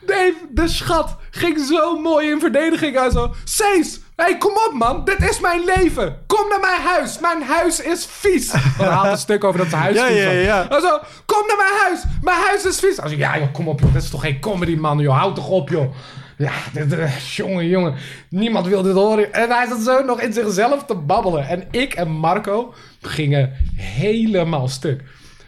[0.00, 3.34] Dave, de schat, ging zo mooi in verdediging uit zo.
[3.44, 6.18] Sees, hey, kom op man, dit is mijn leven.
[6.26, 8.50] Kom naar mijn huis, mijn huis is vies.
[8.50, 10.34] Want hij had een stuk over dat zijn huis Ja, vies ja, was.
[10.34, 10.66] ja.
[10.68, 13.00] Hij zo, kom naar mijn huis, mijn huis is vies.
[13.00, 15.48] Als ja joh, kom op joh, dit is toch geen comedy man joh, houd toch
[15.48, 15.94] op joh.
[16.38, 17.94] Ja, eh, jongen, jongen,
[18.30, 19.32] niemand wil dit horen.
[19.32, 21.46] En hij zat zo nog in zichzelf te babbelen.
[21.48, 25.02] En ik en Marco gingen helemaal stuk.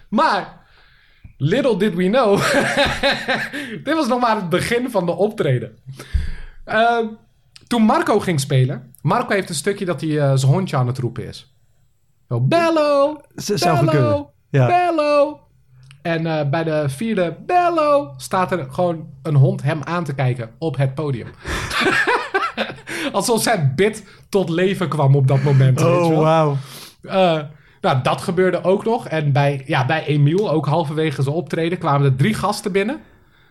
[0.09, 0.61] Maar,
[1.37, 2.37] little did we know,
[3.85, 5.79] dit was nog maar het begin van de optreden.
[6.65, 7.07] Ehm,
[7.67, 10.99] toen Marco ging spelen, Marco heeft een stukje dat hij eh, zijn hondje aan het
[10.99, 11.55] roepen is.
[12.29, 14.67] Bello, bello, Ja.
[14.67, 15.44] bello.
[16.05, 20.51] En eh, bij de vierde bello staat er gewoon een hond hem aan te kijken
[20.59, 21.29] op het podium.
[23.13, 25.83] Alsof zijn bit tot leven kwam op dat moment.
[25.83, 26.57] Oh, wauw.
[27.03, 27.41] Eh,
[27.81, 29.09] nou, dat gebeurde ook nog.
[29.09, 33.01] En bij, ja, bij Emiel, ook halverwege zijn optreden, kwamen er drie gasten binnen.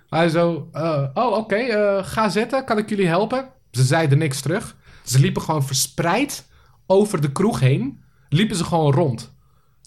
[0.09, 1.63] Hij zo, eh, oh oké,
[2.03, 3.45] ga zitten, kan ik jullie helpen?
[3.71, 4.75] Ze zeiden niks terug.
[5.03, 6.47] Ze liepen gewoon verspreid
[6.87, 9.32] over de kroeg heen, liepen ze gewoon rond.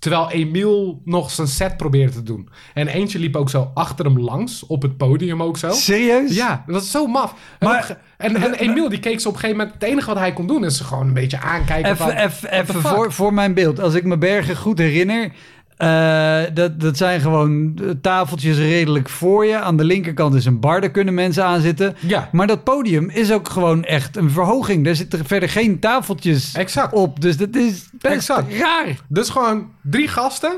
[0.07, 2.49] Terwijl Emiel nog zijn set probeerde te doen.
[2.75, 5.71] En eentje liep ook zo achter hem langs, op het podium ook zo.
[5.71, 6.35] Serieus?
[6.35, 7.35] Ja, dat was zo maf.
[7.59, 9.83] En, Maar- en, en Emiel die keek ze op een gegeven moment...
[9.83, 12.11] Het enige wat hij kon doen is ze gewoon een beetje aankijken van...
[12.11, 13.81] Even, even, voor, voor mijn beeld.
[13.81, 15.33] Als ik me bergen goed herinner.
[15.77, 19.59] Eh, dat, dat zijn gewoon eh, tafeltjes redelijk voor je.
[19.59, 21.97] Aan de linkerkant is een bar, daar kunnen mensen aan zitten.
[22.01, 24.85] Ja, Maar dat podium is ook gewoon echt een verhoging.
[24.85, 26.93] Daar zitten verder geen tafeltjes exact.
[26.93, 27.21] op.
[27.21, 28.53] Dus dat is best Exact.
[28.53, 28.97] raar.
[29.09, 30.53] Dus gewoon drie gasten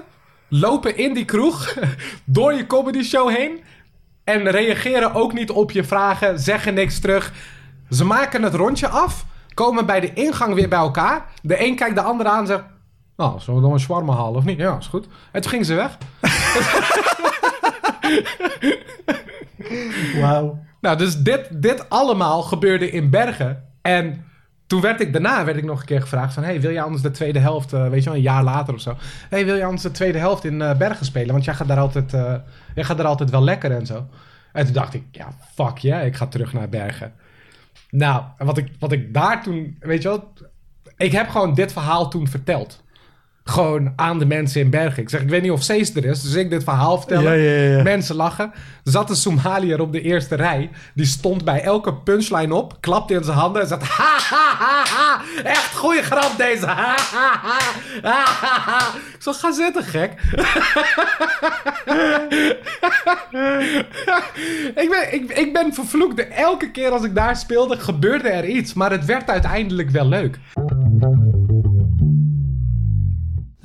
[0.49, 1.75] lopen in die kroeg
[2.25, 3.61] door je comedy show heen
[4.25, 7.33] en reageren ook niet op je vragen, zeggen niks terug.
[7.91, 11.25] Ze maken het rondje af, komen bij de ingang weer bij elkaar.
[11.43, 12.63] De een kijkt de ander aan en zegt:
[13.19, 14.59] Nou, zullen we dan een shawarma halen of niet?
[14.59, 15.07] Ja, is goed.
[15.33, 15.99] En toen gingen ze weg.
[20.21, 20.59] Wauw.
[20.81, 23.65] Nou, dus dit, dit allemaal gebeurde in Bergen.
[23.83, 24.25] En
[24.67, 26.43] toen werd ik daarna werd ik nog een keer gevraagd van...
[26.43, 28.81] Hey, wil je anders de tweede helft, eh, weet je wel, een jaar later of
[28.81, 28.97] zo...
[29.29, 31.33] Hey, wil je anders de tweede helft in eh, Bergen spelen?
[31.33, 32.35] Want jij gaat daar altijd, eh,
[32.75, 34.07] jij gaat daar altijd wel lekker en zo.
[34.53, 37.13] En toen dacht ik, ja, fuck yeah, ik ga terug naar Bergen.
[37.91, 40.33] Nou, wat ik, wat ik daar toen, weet je wel...
[40.97, 42.87] Ik heb gewoon dit verhaal toen verteld.
[43.49, 45.03] Gewoon aan de mensen in Bergen.
[45.03, 47.39] Ik zeg, ik weet niet of Cees er is, dus ik dit verhaal vertellen.
[47.39, 47.83] Ja, ja, ja.
[47.83, 48.53] Mensen lachen.
[48.83, 50.71] Zat een Somaliër op de eerste rij.
[50.95, 53.83] Die stond bij elke punchline op, klapte in zijn handen en zat...
[53.83, 55.21] Ha, ha, ha, ha.
[55.43, 56.67] Echt goede grap deze.
[56.67, 57.59] Ha, ha, ha.
[58.03, 58.79] Ha, ha, ha.
[59.15, 60.13] Ik zo, ga zitten, gek.
[64.83, 66.29] ik, ben, ik, ik ben vervloekt.
[66.29, 68.75] Elke keer als ik daar speelde, gebeurde er iets.
[68.75, 70.39] Maar het werd uiteindelijk wel leuk.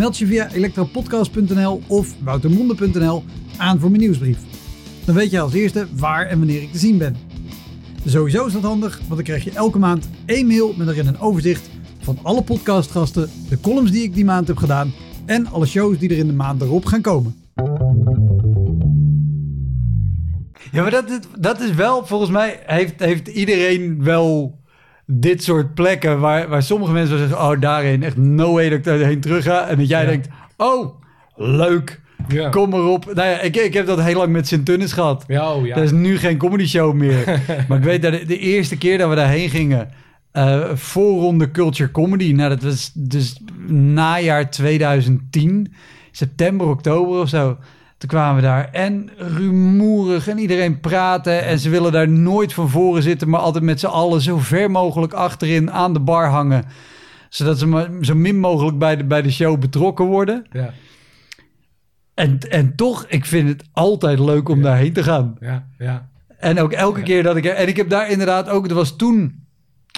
[0.00, 3.24] Meld je via elektropodcast.nl of woutermonde.nl
[3.56, 4.38] aan voor mijn nieuwsbrief.
[5.04, 7.16] Dan weet je als eerste waar en wanneer ik te zien ben.
[8.06, 11.18] Sowieso is dat handig, want dan krijg je elke maand één mail met erin een
[11.18, 14.92] overzicht van alle podcastgasten, de columns die ik die maand heb gedaan
[15.26, 17.34] en alle shows die er in de maand erop gaan komen.
[20.72, 24.59] Ja, maar dat is, dat is wel, volgens mij heeft, heeft iedereen wel
[25.12, 28.84] dit soort plekken waar, waar sommige mensen zeggen, oh daarheen, echt no way dat ik
[28.84, 29.66] daarheen terug ga.
[29.68, 30.08] En dat jij Ja.
[30.08, 30.94] denkt, oh,
[31.36, 32.48] leuk, Ja.
[32.48, 33.04] kom maar op.
[33.14, 35.24] Nou ja, ik, ik heb dat heel lang met Sint-Tunis gehad.
[35.26, 35.76] Ja, oh, ja.
[35.76, 37.42] Er is nu geen comedy show meer.
[37.68, 39.88] maar ik weet dat de, de eerste keer dat we daarheen gingen,
[40.32, 45.72] eh voorronde Culture Comedy, nou dat was dus najaar 2010,
[46.10, 47.56] september, oktober of zo.
[48.00, 52.68] Toen kwamen we daar en rumoerig en iedereen praten en ze willen daar nooit van
[52.68, 56.64] voren zitten, maar altijd met z'n allen zo ver mogelijk achterin aan de bar hangen.
[57.28, 60.46] Zodat ze maar zo min mogelijk bij de, bij de show betrokken worden.
[60.52, 60.72] Ja,
[62.14, 65.36] En, en toch, ik vind het altijd leuk om daarheen te gaan.
[65.40, 66.08] ja, ja.
[66.38, 67.44] En ook elke keer dat ik...
[67.44, 68.68] En ik heb daar inderdaad ook...
[68.68, 69.44] Er was toen...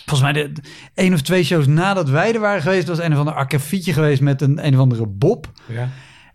[0.04, 0.52] Volgens mij de,
[0.94, 2.88] één of twee shows nadat wij er waren geweest...
[2.88, 5.52] was een of ander akkefietje geweest met een, een of andere Bob.
[5.66, 5.88] ja.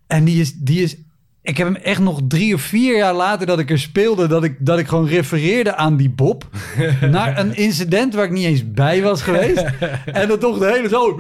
[0.08, 0.98] En die is, die is...
[1.48, 4.28] Ik heb hem echt nog drie of vier jaar later dat ik er speelde...
[4.28, 6.50] dat ik, dat ik gewoon refereerde aan die Bob.
[7.12, 9.66] naar een incident waar ik niet eens bij was geweest.
[10.06, 11.16] en dan toch de hele zaal...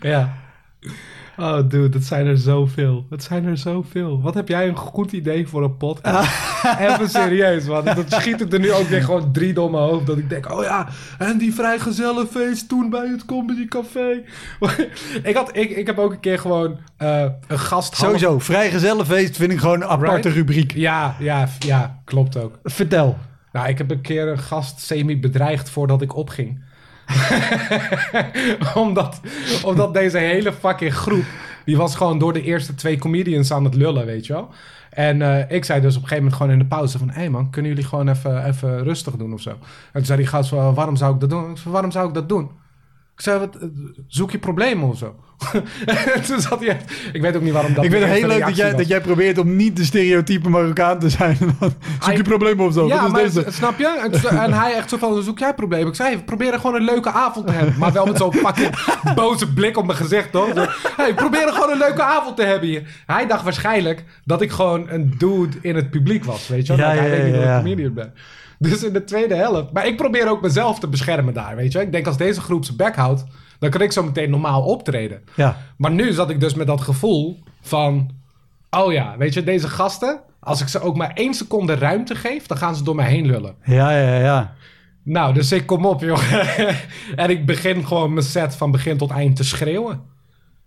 [0.12, 0.36] ja.
[1.38, 3.06] Oh, dude, dat zijn er zoveel.
[3.10, 4.20] Het zijn er zoveel.
[4.20, 6.30] Wat heb jij een goed idee voor een podcast?
[6.78, 7.84] Even serieus, man.
[7.94, 10.06] Dat schiet het er nu ook weer gewoon drie door mijn hoofd.
[10.06, 14.22] Dat ik denk, oh ja, en die vrijgezellenfeest toen bij het Comedy Café.
[15.30, 17.96] ik, had, ik, ik heb ook een keer gewoon eh, een gast...
[17.96, 20.36] Sowieso, vrijgezellenfeest vind ik gewoon een aparte Right?
[20.36, 20.72] rubriek.
[20.74, 22.58] Ja, ja, ja, klopt ook.
[22.64, 23.18] Vertel.
[23.52, 26.62] Nou, ik heb een keer een gast semi-bedreigd voordat ik opging.
[28.74, 29.20] omdat,
[29.64, 31.24] omdat deze hele fucking groep...
[31.64, 34.48] die was gewoon door de eerste twee comedians aan het lullen, weet je wel.
[34.90, 37.08] En eh, ik zei dus op een gegeven moment gewoon in de pauze van...
[37.08, 39.50] hé hey man, kunnen jullie gewoon even, even rustig doen of zo?
[39.50, 39.58] En
[39.92, 41.56] toen zei die gast waarom zou ik dat doen?
[41.64, 42.50] Waarom zou ik dat doen?
[43.18, 43.68] Ik zei, wat, eh,
[44.06, 45.14] zoek je problemen of zo?
[45.86, 46.92] en toen zat hij echt...
[47.12, 47.84] Ik weet ook niet waarom dat...
[47.84, 48.80] ik vind het heel leuk dat jij, was.
[48.80, 51.36] dat jij probeert om niet de stereotype Marokkaan te zijn.
[52.04, 52.86] Zoek je problemen of zo.
[52.86, 53.44] Ja, is maar deze?
[53.48, 54.00] snap je?
[54.02, 55.88] En, toen- en hij echt zo van, zoek jij problemen?
[55.88, 57.74] Ik zei, we proberen gewoon een leuke avond te hebben.
[57.78, 60.50] Maar wel met zo'n fucking boze blik op mijn gezicht, toch?
[60.54, 63.02] Zo, hey, proberen gewoon een leuke avond te hebben hier.
[63.06, 66.86] Hij dacht waarschijnlijk dat ik gewoon een dude in het publiek was, weet je wel?
[66.86, 67.56] Ja, dat hij ja, niet ja, dat ik ja.
[67.56, 68.12] een comedian ben.
[68.68, 69.72] Dus in de tweede helft.
[69.72, 71.80] Maar ik probeer ook mezelf te beschermen daar, weet je?
[71.80, 73.24] Ik denk, als deze groep zijn bek houdt,
[73.58, 75.22] dan kan ik zo meteen normaal optreden.
[75.34, 75.56] Ja.
[75.76, 78.10] Maar nu zat ik dus met dat gevoel van...
[78.70, 80.20] Oh ja, weet je, deze gasten...
[80.40, 82.46] Als ik ze ook maar één seconde ruimte geef...
[82.46, 83.56] dan gaan ze door mij heen lullen.
[83.64, 84.54] Ja, ja, ja.
[85.02, 86.32] Nou, dus ik kom op, joh.
[87.16, 90.02] en ik begin gewoon mijn set van begin tot eind te schreeuwen.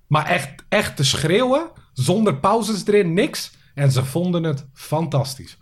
[0.08, 1.70] Maar echt, echt te schreeuwen.
[1.94, 3.52] Zonder pauzes erin, niks.
[3.74, 5.58] En ze vonden het fantastisch.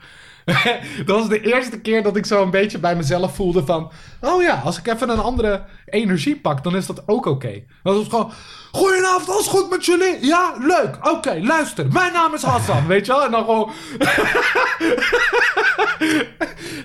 [1.05, 3.91] dat was de eerste keer dat ik zo een beetje bij mezelf voelde van...
[4.21, 7.63] Oh ja, als ik even een andere energie pak, dan is dat ook oké.
[7.83, 8.31] Dat was gewoon...
[8.71, 10.25] Goedenavond, alles goed met jullie?
[10.25, 11.09] Ja, leuk.
[11.11, 11.87] Oké, luister.
[11.91, 13.25] Mijn naam is Hassan, weet je wel?
[13.25, 13.71] En dan gewoon...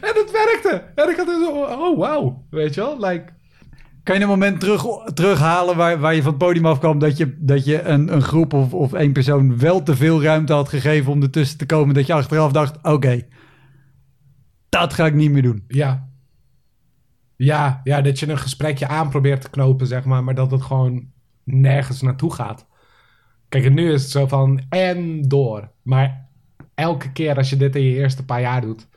[0.09, 0.83] en het werkte.
[0.95, 1.51] En ik had dus zo...
[1.51, 2.45] Oh, wauw.
[2.51, 2.97] Weet je wel?
[2.99, 3.25] Like...
[4.03, 6.99] Kan je een moment terug, terughalen waar, waar je van het podium afkwam...
[6.99, 10.53] dat je, dat je een, een groep of, of één persoon wel te veel ruimte
[10.53, 11.95] had gegeven om ertussen te komen...
[11.95, 13.23] dat je achteraf dacht, oké,
[14.81, 15.65] dat ga ik niet meer doen.
[15.69, 16.09] Ja.
[17.37, 20.63] Ja, ja, dat je een gesprekje aan probeert te knopen, zeg maar, maar dat het
[20.63, 21.13] gewoon
[21.45, 22.67] nergens naartoe gaat.
[23.49, 25.71] Kijk, nu is het zo van en door.
[25.83, 26.29] Maar
[26.75, 28.89] elke keer als je dit in je eerste paar jaar doet,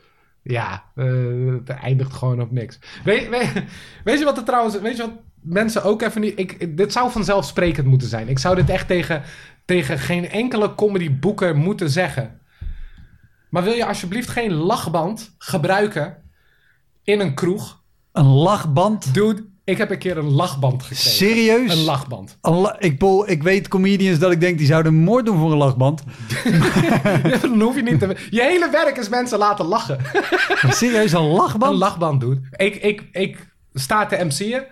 [0.42, 1.06] ja, eh,
[1.48, 2.80] het eindigt gewoon op niks.
[3.04, 3.64] Weet, weet,
[4.04, 7.12] weet je wat er trouwens, weet je wat mensen ook even niet, ik, dit zou
[7.12, 8.28] vanzelfsprekend moeten zijn.
[8.28, 9.22] Ik zou dit echt tegen,
[9.66, 12.40] tegen geen enkele comedyboeker moeten zeggen.
[13.50, 16.18] Maar wil je alsjeblieft geen lachband gebruiken
[17.04, 17.82] in een kroeg?
[18.12, 19.14] Een lachband?
[19.14, 21.12] Dude, ik heb een keer een lachband gekregen.
[21.12, 21.72] Serieus?
[21.72, 22.38] Een lachband.
[22.42, 25.52] Een la- ik, Paul, ik weet comedians dat ik denk die zouden moord doen voor
[25.52, 26.04] een lachband.
[27.42, 28.28] Dan hoef je niet te...
[28.30, 30.00] Je hele werk is mensen laten lachen.
[30.70, 31.72] Serieus, een lachband?
[31.72, 32.42] Een lachband, dude.
[32.52, 34.66] Ik, ik, ik sta te MC'en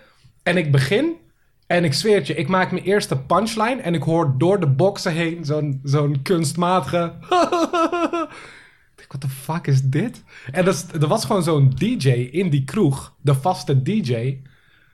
[0.43, 1.23] en ik begin...
[1.67, 3.81] En ik zweer het je, ik maak mijn eerste punchline...
[3.81, 7.13] en ik hoor door de boxen heen zo'n zo'n kunstmatige...
[9.07, 10.23] What the fuck is dit?
[10.51, 13.13] En dat er was gewoon zo'n DJ in die kroeg.
[13.21, 14.37] De vaste DJ.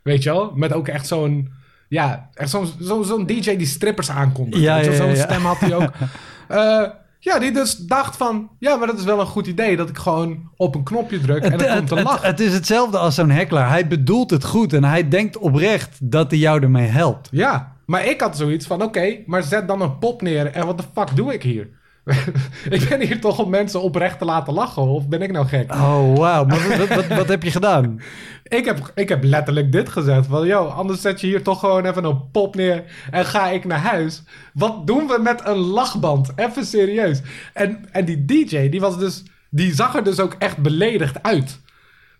[0.04, 0.52] Weet je wel?
[0.56, 1.52] Met ook echt zo'n...
[1.88, 4.63] Ja, echt zo'n zo'n zo'n DJ die strippers aankondigt.
[4.63, 5.15] Ja, ja, Zo'n ja.
[5.15, 5.91] stem had hij ook.
[6.47, 6.84] Eh,
[7.19, 8.50] ja, die dus dacht van...
[8.60, 9.78] Ja, maar dat is wel een goed idee.
[9.78, 12.21] Dat ik gewoon op een knopje druk en Het, dan komt een het, lach.
[12.21, 13.67] het is hetzelfde als zo'n heckler.
[13.67, 17.28] Hij bedoelt het goed en hij denkt oprecht dat hij jou ermee helpt.
[17.32, 18.84] Ja, maar ik had zoiets van...
[18.84, 20.45] Oké, maar zet dan een pop neer.
[20.52, 21.69] En wat de fuck doe ik hier?
[22.70, 24.82] ik ben hier toch om mensen oprecht te laten lachen.
[24.82, 25.74] Of ben ik nou gek?
[25.74, 26.46] Oh, wauw.
[26.46, 28.00] Maar wat, wat, wat heb je gedaan?
[28.44, 30.26] Ik heb, ik heb letterlijk dit gezegd.
[30.26, 33.66] Van, yo, anders zet je hier toch gewoon even een pop neer en ga ik
[33.66, 34.24] naar huis.
[34.54, 36.32] Wat doen we met een lachband?
[36.36, 37.22] Even serieus.
[37.54, 39.24] En, en die DJ, die was dus...
[39.50, 41.60] Die zag er dus ook echt beledigd uit.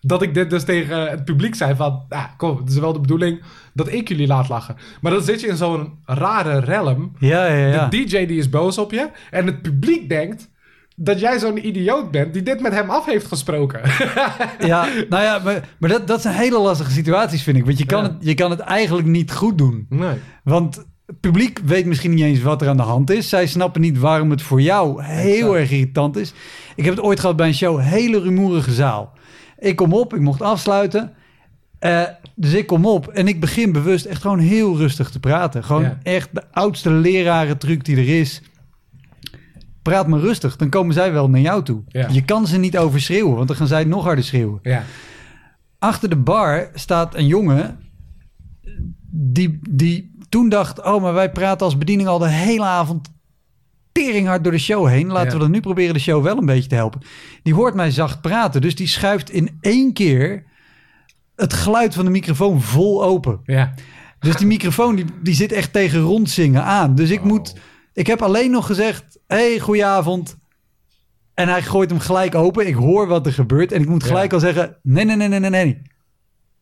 [0.04, 2.04] Dat ik dit dus tegen het publiek zei van...
[2.08, 3.42] Ah, kom, het is wel de bedoeling
[3.74, 4.76] dat ik jullie laat lachen.
[5.00, 7.12] Maar dan zit je in zo'n rare realm.
[7.18, 7.86] Ja, ja, ja.
[7.88, 9.08] De DJ die is boos op je.
[9.30, 10.50] En het publiek denkt
[10.96, 13.80] dat jij zo'n idioot bent die dit met hem af heeft gesproken.
[14.58, 17.64] Ja, nou ja, maar, maar dat, dat zijn hele lastige situaties, vind ik.
[17.64, 18.08] Want je kan, Ja.
[18.08, 19.86] het, je kan het eigenlijk niet goed doen.
[19.88, 20.16] nee.
[20.44, 23.28] Want het publiek weet misschien niet eens wat er aan de hand is.
[23.28, 25.54] Zij snappen niet waarom het voor jou heel Exact.
[25.54, 26.32] erg irritant is.
[26.76, 29.12] Ik heb het ooit gehad bij een show, hele rumoerige zaal.
[29.62, 31.12] Ik kom op, ik mocht afsluiten.
[31.78, 32.02] Eh,
[32.34, 35.64] dus ik kom op en ik begin bewust echt gewoon heel rustig te praten.
[35.64, 35.98] Gewoon Ja.
[36.02, 38.42] echt de oudste lerarentruc die er is.
[39.82, 41.82] Praat maar rustig, dan komen zij wel naar jou toe.
[41.88, 42.08] Ja.
[42.10, 44.58] Je kan ze niet overschreeuwen, want dan gaan zij nog harder schreeuwen.
[44.62, 44.82] Ja.
[45.78, 47.78] Achter de bar staat een jongen
[49.10, 50.82] die, die toen dacht...
[50.84, 53.08] oh, maar wij praten als bediening al de hele avond
[53.92, 55.06] teringhard door de show heen.
[55.06, 55.32] Laten Ja.
[55.34, 57.00] we dan nu proberen de show wel een beetje te helpen.
[57.42, 60.44] Die hoort mij zacht praten, dus die schuift in één keer...
[61.36, 63.40] het geluid van de microfoon vol open.
[63.44, 63.74] Ja.
[64.18, 66.94] Dus die microfoon die, die zit echt tegen rondzingen aan.
[66.94, 67.26] Dus ik Oh.
[67.26, 67.54] moet...
[67.94, 69.18] Ik heb alleen nog gezegd...
[69.26, 70.36] hey, goedenavond.
[71.34, 72.66] En hij gooit hem gelijk open.
[72.66, 73.72] Ik hoor wat er gebeurt.
[73.72, 74.36] En ik moet gelijk Ja.
[74.36, 74.76] al zeggen...
[74.82, 75.82] Nee, nee, nee, nee, nee, nee.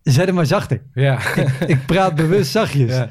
[0.03, 0.83] Zet hem maar zachter.
[0.95, 1.18] Ja.
[1.66, 2.91] Ik praat bewust zachtjes.
[2.93, 3.09] Ja.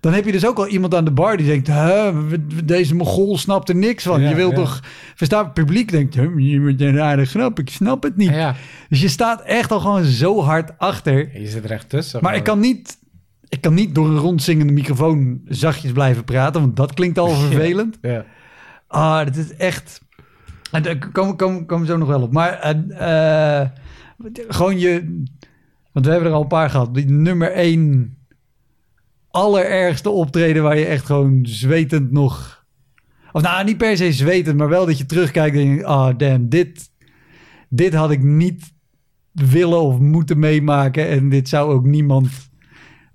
[0.00, 1.66] Dan heb je dus ook al iemand aan de bar die denkt...
[1.66, 2.16] "Huh,
[2.64, 4.20] deze mogol snapt er niks van.
[4.20, 4.56] Ja, je wilt ja.
[4.56, 4.80] toch...
[5.14, 6.14] Verstaan, het publiek denkt...
[6.14, 8.30] "Huh, Je bent een rare grap, ik snap het niet.
[8.30, 8.54] ja.
[8.88, 11.40] Dus je staat echt al gewoon zo hard achter.
[11.40, 12.20] Je zit er echt tussen.
[12.22, 12.98] Maar ik kan niet...
[13.48, 17.98] Ik kan niet door een rondzingende microfoon zachtjes blijven praten, want dat klinkt al vervelend.
[18.00, 18.24] Ja.
[18.86, 20.00] Ah, dat is echt.
[20.72, 22.32] En Daar komen kom, kom zo nog wel op.
[22.32, 23.68] Maar eh,
[24.48, 25.22] gewoon je.
[25.92, 26.94] Want we hebben er al een paar gehad.
[26.94, 28.14] Die nummer één
[29.30, 32.64] allerergste optreden waar je echt gewoon zwetend nog.
[33.32, 36.48] Of nou, niet per se zwetend, maar wel dat je terugkijkt en je ah, damn,
[36.48, 36.90] dit,
[37.68, 38.72] dit had ik niet
[39.32, 41.08] willen of moeten meemaken.
[41.08, 42.28] En dit zou ook niemand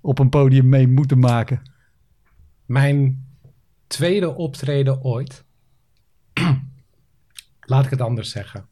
[0.00, 1.62] op een podium mee moeten maken.
[2.66, 3.26] Mijn
[3.86, 5.44] tweede optreden ooit.
[7.60, 8.66] Laat ik het anders zeggen.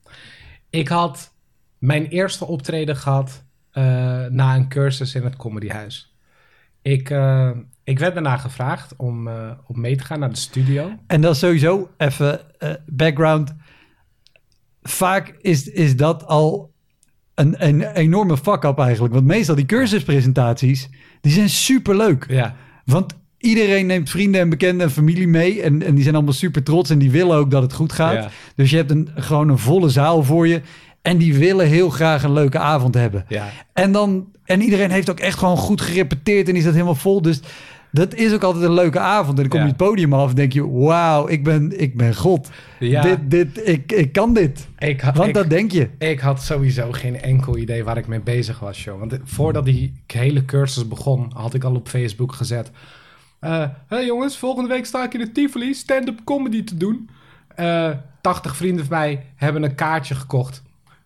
[0.71, 1.35] Ik had
[1.79, 3.83] mijn eerste optreden gehad eh,
[4.27, 6.14] na een cursus in het Comedyhuis.
[6.85, 7.51] Ik, eh,
[7.85, 10.91] ik werd daarna gevraagd om, eh, om mee te gaan naar de studio.
[11.07, 13.55] En dat is sowieso even eh, background.
[14.83, 16.73] Vaak is, is dat al
[17.35, 19.15] een, een enorme fuck-up eigenlijk.
[19.15, 20.89] Want meestal die cursuspresentaties,
[21.21, 22.25] die zijn super leuk.
[22.29, 25.63] Ja, Want iedereen neemt vrienden en bekenden en familie mee.
[25.63, 28.15] En, en die zijn allemaal super trots en die willen ook dat het goed gaat.
[28.15, 28.31] Ja.
[28.57, 30.61] Dus je hebt een, gewoon een volle zaal voor je.
[31.05, 33.25] En die willen heel graag een leuke avond hebben.
[33.29, 33.47] ja.
[33.73, 37.23] En, dan, en iedereen heeft ook echt gewoon goed gerepeteerd en is dat helemaal vol.
[37.23, 37.41] Dus
[37.91, 39.29] dat is ook altijd een leuke avond.
[39.39, 39.71] En dan kom je Ja.
[39.73, 40.69] het podium af en denk je...
[40.71, 42.51] wauw, ik ben, ik ben God.
[42.79, 43.03] Ja.
[43.03, 44.69] Dit, dit, ik, ik kan dit.
[44.79, 45.89] Ik, had- Want ik, dat denk je.
[45.99, 48.99] ik had sowieso geen enkel idee waar ik mee bezig was, joh.
[48.99, 52.71] Want eh, voordat die hele cursus begon, had ik al op Facebook gezet.
[53.41, 57.09] Hé hey jongens, volgende week sta ik in de Tivoli stand-up comedy te doen.
[57.55, 57.91] Eh
[58.21, 60.63] 80 vrienden van mij hebben een kaartje gekocht.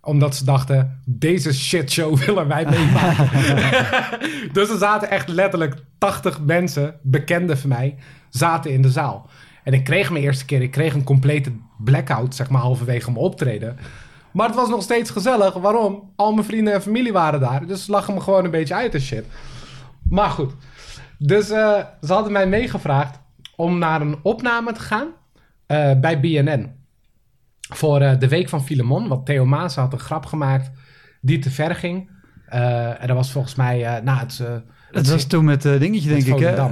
[0.09, 3.30] Omdat ze dachten, deze shitshow willen wij meemaken.
[4.52, 7.96] dus er zaten echt letterlijk 80 mensen, bekenden van mij,
[8.28, 9.28] zaten in de zaal.
[9.64, 13.24] En ik kreeg mijn eerste keer, ik kreeg een complete blackout, zeg maar halverwege mijn
[13.24, 13.76] optreden.
[14.30, 15.54] Maar het was nog steeds gezellig.
[15.54, 16.12] Waarom?
[16.16, 17.66] Al mijn vrienden en familie waren daar.
[17.66, 19.24] Dus ze lachen me gewoon een beetje uit en shit.
[20.02, 20.52] Maar goed.
[21.18, 23.18] Dus eh, ze hadden mij meegevraagd
[23.56, 25.09] om naar een opname te gaan
[25.66, 26.78] eh, bij BNN.
[27.69, 29.09] Voor eh, de Week van Filemon.
[29.09, 30.71] Want Theo Maas had een grap gemaakt
[31.21, 32.11] die te ver ging.
[32.47, 33.85] Eh, en dat was volgens mij...
[33.85, 34.43] eh nou, het,
[34.91, 36.47] Het was toen met uh, dingetje, Met denk ik.
[36.47, 36.62] Hè?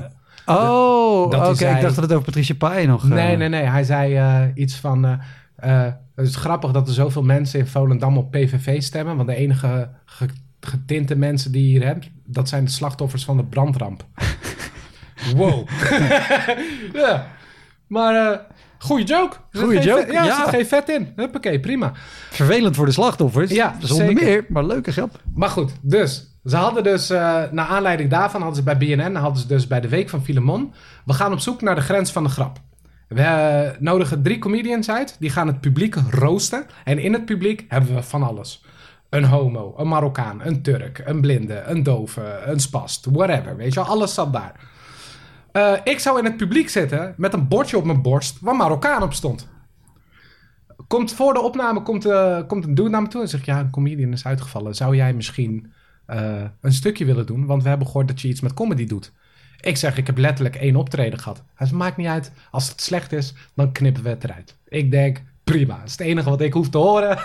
[0.46, 1.50] Oh, oké.
[1.50, 3.08] Ik dacht dat het over Patricia Pai nog...
[3.08, 3.64] Nee, nee, nee.
[3.64, 5.02] Hij zei iets van...
[5.56, 9.16] het is grappig dat er zoveel mensen in Volendam op PVV stemmen.
[9.16, 10.28] Want de enige ge-
[10.60, 12.10] getinte mensen die je hier hebt...
[12.24, 14.04] dat zijn de slachtoffers van de brandramp.
[15.36, 15.68] wow.
[17.02, 17.26] ja.
[17.86, 18.40] Maar
[18.78, 19.36] goede joke.
[19.50, 20.36] Geen joke, ja, er ja.
[20.36, 21.12] zit geen vet in.
[21.16, 21.92] Huppakee, prima.
[22.30, 23.50] Vervelend voor de slachtoffers.
[23.50, 24.24] Ja, zonder zeker.
[24.24, 24.44] meer.
[24.48, 25.20] Maar leuke grap.
[25.34, 26.34] Maar goed, dus...
[26.44, 29.14] Ze hadden dus, eh naar aanleiding daarvan hadden ze bij BNN...
[29.14, 30.72] hadden ze dus bij de Week van Filemon...
[31.04, 32.60] we gaan op zoek naar de grens van de grap.
[33.08, 35.16] We eh, nodigen drie comedians uit.
[35.18, 36.66] Die gaan het publiek roosten.
[36.84, 38.64] En in het publiek hebben we van alles.
[39.10, 43.56] Een homo, een Marokkaan, een Turk, een blinde, een dove, een spast, whatever.
[43.56, 44.54] Weet je wel, alles zat daar.
[45.56, 49.02] Eh, ik zou in het publiek zitten met een bordje op mijn borst waar Marokkaan
[49.02, 49.48] op stond.
[50.86, 53.60] Komt voor de opname komt, eh, komt een dude naar me toe en zegt: Ja,
[53.60, 54.74] een comedian is uitgevallen.
[54.74, 55.72] Zou jij misschien
[56.06, 57.46] eh, een stukje willen doen?
[57.46, 59.12] Want we hebben gehoord dat je iets met comedy doet.
[59.60, 61.42] Ik zeg: Ik heb letterlijk één optreden gehad.
[61.54, 62.32] Hij zegt: Maakt niet uit.
[62.50, 64.56] Als het slecht is, dan knippen we het eruit.
[64.68, 65.76] Ik denk: Prima.
[65.76, 67.18] Dat is het enige wat ik hoef te horen.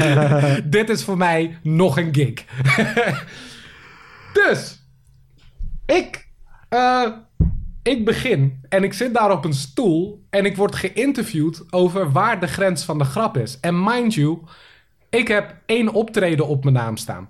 [0.70, 2.44] Dit is voor mij nog een gig.
[4.48, 4.82] dus,
[5.86, 6.28] ik,
[6.68, 7.08] eh,
[7.84, 12.40] ik begin en ik zit daar op een stoel en ik word geïnterviewd over waar
[12.40, 13.60] de grens van de grap is.
[13.60, 14.38] En mind you,
[15.10, 17.28] ik heb één optreden op mijn naam staan.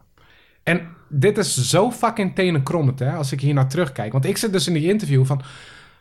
[0.63, 4.13] En dit is zo fucking tenenkrommend, hè, als ik hier naar terugkijk.
[4.13, 5.43] Want ik zit dus in die interview van...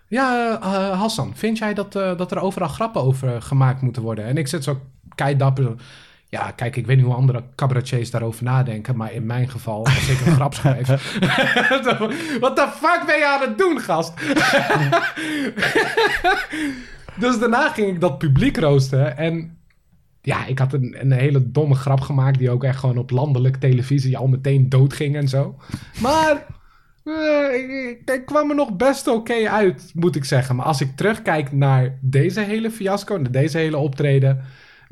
[0.07, 4.25] Ja, eh, Hassan, vind jij dat, eh, dat er overal grappen over gemaakt moeten worden?
[4.25, 4.81] En ik zit zo
[5.15, 5.75] keidapper...
[6.33, 8.95] Ja, kijk, ik weet niet hoe andere cabaretiers daarover nadenken.
[8.95, 10.87] Maar in mijn geval, als ik een grap schrijf...
[12.39, 14.13] Wat de fuck ben je aan het doen, gast?
[17.19, 19.17] dus daarna ging ik dat publiek roosten.
[19.17, 19.57] En
[20.21, 22.37] ja, ik had een, een hele domme grap gemaakt...
[22.37, 25.55] die ook echt gewoon op landelijke televisie al meteen doodging en zo.
[26.01, 26.45] Maar...
[27.03, 30.55] eh, ik, ik- ik kwam er nog best oké uit, moet ik zeggen.
[30.55, 34.41] Maar als ik terugkijk naar deze hele fiasco, naar deze hele optreden,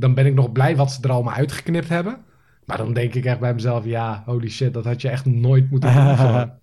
[0.02, 2.18] dan ben ik nog blij wat ze er allemaal uitgeknipt hebben.
[2.66, 5.70] Maar dan denk ik echt bij mezelf, ja, holy shit, dat had je echt nooit
[5.70, 6.50] moeten doen.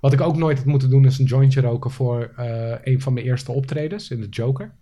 [0.00, 3.12] Wat ik ook nooit had moeten doen is een jointje roken voor eh, een van
[3.12, 4.74] mijn eerste optredens in de Joker.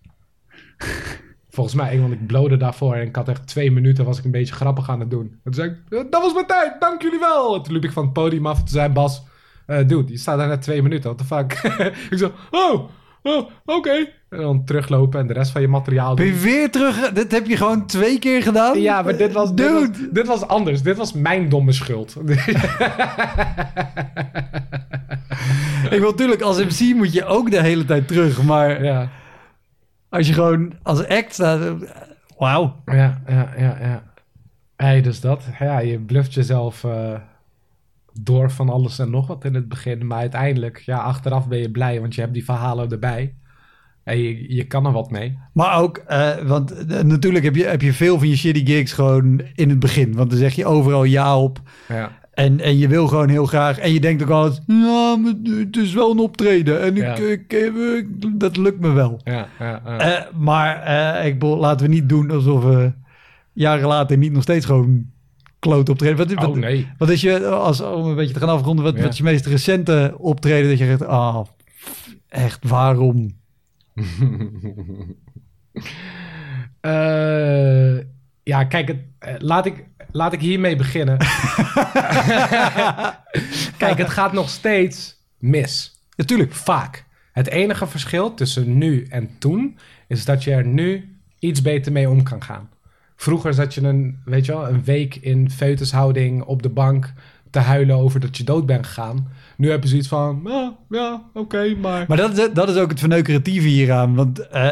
[1.50, 4.30] Volgens mij, want ik blode daarvoor en ik had echt twee minuten was ik een
[4.30, 5.26] beetje grappig aan het doen.
[5.26, 7.54] En toen zei ik, "Eh, dat was mijn tijd, dank jullie wel.
[7.54, 9.22] En toen liep ik van het podium af en toen zei Bas,
[9.66, 11.52] eh dude, je staat daar net twee minuten, what the fuck.
[12.10, 12.90] ik zo, oh,
[13.22, 14.08] oh oké.
[14.34, 16.34] En dan teruglopen en de rest van je materiaal Ben doen.
[16.34, 17.12] je weer terug?
[17.12, 18.80] Dit heb je gewoon twee keer gedaan?
[18.80, 19.88] Ja, maar dit was, dit, Dude.
[19.88, 20.82] was, dit was anders.
[20.82, 22.16] Dit was mijn domme schuld.
[25.90, 28.42] Ik wil natuurlijk, als MC moet je ook de hele tijd terug.
[28.42, 29.08] Maar ja.
[30.08, 31.74] als je gewoon als act staat...
[32.38, 32.76] Wauw.
[32.84, 34.02] Ja, ja, ja, ja.
[34.76, 35.44] Hey, dus dat.
[35.58, 37.14] Ja, je bluft jezelf eh,
[38.20, 40.06] door van alles en nog wat in het begin.
[40.06, 43.34] Maar uiteindelijk, ja, achteraf ben je blij, want je hebt die verhalen erbij.
[44.04, 45.38] Je, je kan er wat mee.
[45.52, 48.92] Maar ook, eh, want eh, natuurlijk heb je, heb je veel van je shitty gigs
[48.92, 50.14] gewoon in het begin.
[50.14, 51.60] Want dan zeg je overal ja op.
[51.88, 53.78] Ja, En, en je wil gewoon heel graag.
[53.78, 56.80] En je denkt ook altijd, ja, het is wel een optreden.
[56.82, 57.14] En ik, Ja.
[57.16, 59.20] ik, ik- dat lukt me wel.
[59.24, 59.48] ja.
[59.58, 62.92] Eh, maar eh, ik laten we niet doen alsof we
[63.52, 65.04] jaren later niet nog steeds gewoon
[65.58, 66.16] kloot optreden.
[66.16, 66.88] Wat, wat, oh nee.
[66.98, 69.46] wat is je, als, om een beetje te gaan afronden, wat, wat is je meest
[69.46, 71.40] recente optreden dat je zegt, ah,
[72.28, 73.42] echt, waarom?
[76.80, 77.98] Eh,
[78.42, 81.18] ja, kijk, het, eh, laat, ik, laat ik hiermee beginnen.
[83.82, 86.00] kijk, het gaat nog steeds mis.
[86.16, 86.52] Natuurlijk.
[86.52, 87.04] Vaak.
[87.32, 89.78] Het enige verschil tussen nu en toen
[90.08, 92.70] is dat je er nu iets beter mee om kan gaan.
[93.16, 97.12] Vroeger zat je een, weet je wel, een week in foetushouding op de bank
[97.50, 99.28] te huilen over dat je dood bent gegaan.
[99.56, 102.04] Nu heb je zoiets van, ah, ja, oké, maar...
[102.08, 104.14] Maar dat is, dat is ook het verneukeratieve hieraan.
[104.14, 104.68] Want eh,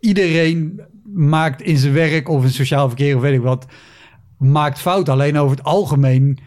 [0.00, 0.80] iedereen
[1.14, 3.66] maakt in zijn werk of in sociaal verkeer of weet ik wat,
[4.38, 5.08] maakt fout.
[5.08, 6.38] Alleen over het algemeen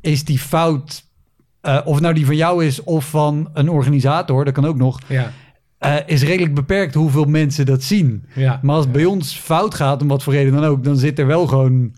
[0.00, 1.04] is die fout,
[1.60, 5.00] eh, of nou die van jou is of van een organisator, dat kan ook nog,
[5.06, 5.30] Ja,
[6.06, 8.24] is redelijk beperkt hoeveel mensen dat zien.
[8.34, 8.58] ja.
[8.62, 11.18] Maar als het bij ons fout gaat, om wat voor reden dan ook, dan zit
[11.18, 11.94] er wel gewoon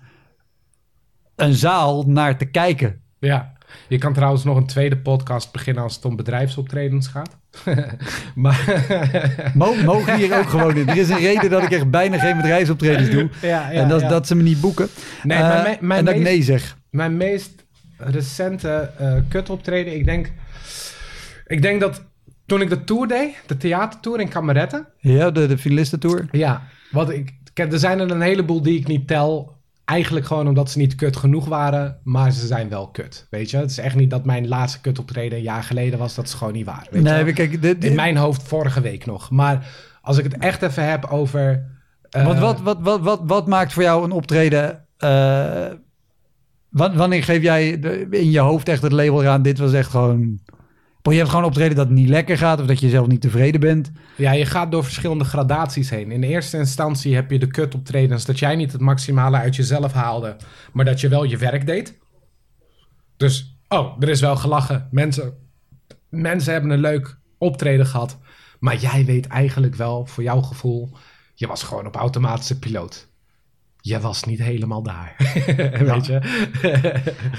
[1.37, 3.01] een zaal naar te kijken.
[3.19, 3.53] Ja,
[3.89, 7.37] je kan trouwens nog een tweede podcast beginnen als het om bedrijfsoptredens gaat.
[8.35, 8.83] maar
[9.55, 10.89] Mo- mogen hier ook gewoon in.
[10.89, 13.29] Er is een reden dat ik echt bijna geen bedrijfsoptredens doe.
[13.43, 14.89] ja, en dat, dat ze me niet boeken.
[15.23, 16.77] Nee, Eh, maar mijn- mijn en dat ik nee zeg.
[16.91, 17.65] Mijn meest
[17.99, 20.33] recente eh kut optreden, ik denk,
[21.47, 22.05] ik denk dat
[22.47, 24.87] toen ik de tour deed, de theatertour in Kameretten.
[24.99, 26.29] Ja, de, de finalistentour.
[26.31, 29.54] Ja, wat ik, er zijn er een heleboel die ik niet tel.
[29.85, 33.27] Eigenlijk gewoon omdat ze niet kut genoeg waren, maar ze zijn wel kut.
[33.31, 36.15] Weet je, het is echt niet dat mijn laatste kut optreden een jaar geleden was.
[36.15, 36.87] Dat is gewoon niet waar.
[36.91, 39.31] Weet je Nee, maar kijk, dit, dit- In mijn hoofd vorige week nog.
[39.31, 39.67] Maar
[40.03, 41.67] als ik het echt even heb over.
[42.11, 44.85] eh, wat, wat, wat, wat, wat, wat maakt voor jou een optreden...
[44.97, 45.09] eh,
[46.69, 47.69] wa- wanneer geef jij
[48.11, 49.43] in je hoofd echt het label eraan...
[49.43, 50.41] dit was echt gewoon...
[51.13, 52.61] Je hebt gewoon optreden dat het niet lekker gaat...
[52.61, 53.93] of dat je zelf niet tevreden bent.
[54.17, 56.11] Ja, je gaat door verschillende gradaties heen.
[56.11, 59.93] In eerste instantie heb je de kut optredens dat jij niet het maximale uit jezelf
[59.93, 60.37] haalde,
[60.73, 61.99] maar dat je wel je werk deed.
[63.17, 64.89] Dus, oh, er is wel gelachen.
[64.91, 65.35] Mensen,
[66.09, 68.19] mensen hebben een leuk optreden gehad.
[68.59, 70.97] Maar jij weet eigenlijk wel, voor jouw gevoel,
[71.35, 73.09] je was gewoon op automatische piloot.
[73.87, 75.15] Je was niet helemaal daar.
[75.93, 76.19] weet je?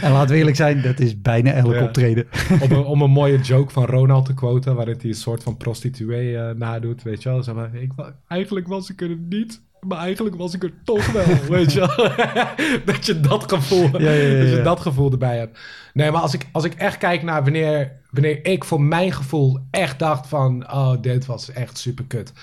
[0.01, 1.83] En laten we eerlijk zijn, dat is bijna elk Ja.
[1.83, 2.27] optreden.
[2.61, 5.57] om, een, om een mooie joke van Ronald te quoten, waarin hij een soort van
[5.57, 7.43] prostituee eh, nadoet, weet je wel.
[7.43, 7.91] Zeg maar, ik,
[8.27, 11.25] eigenlijk was ik er niet, maar eigenlijk was ik er toch wel,
[11.57, 15.59] weet je dat je dat gevoel, Ja, ja, ja, dat je dat gevoel erbij hebt.
[15.93, 19.59] Nee, maar als ik, als ik echt kijk naar wanneer, wanneer ik voor mijn gevoel
[19.71, 22.33] echt dacht van, oh, dit was echt super kut.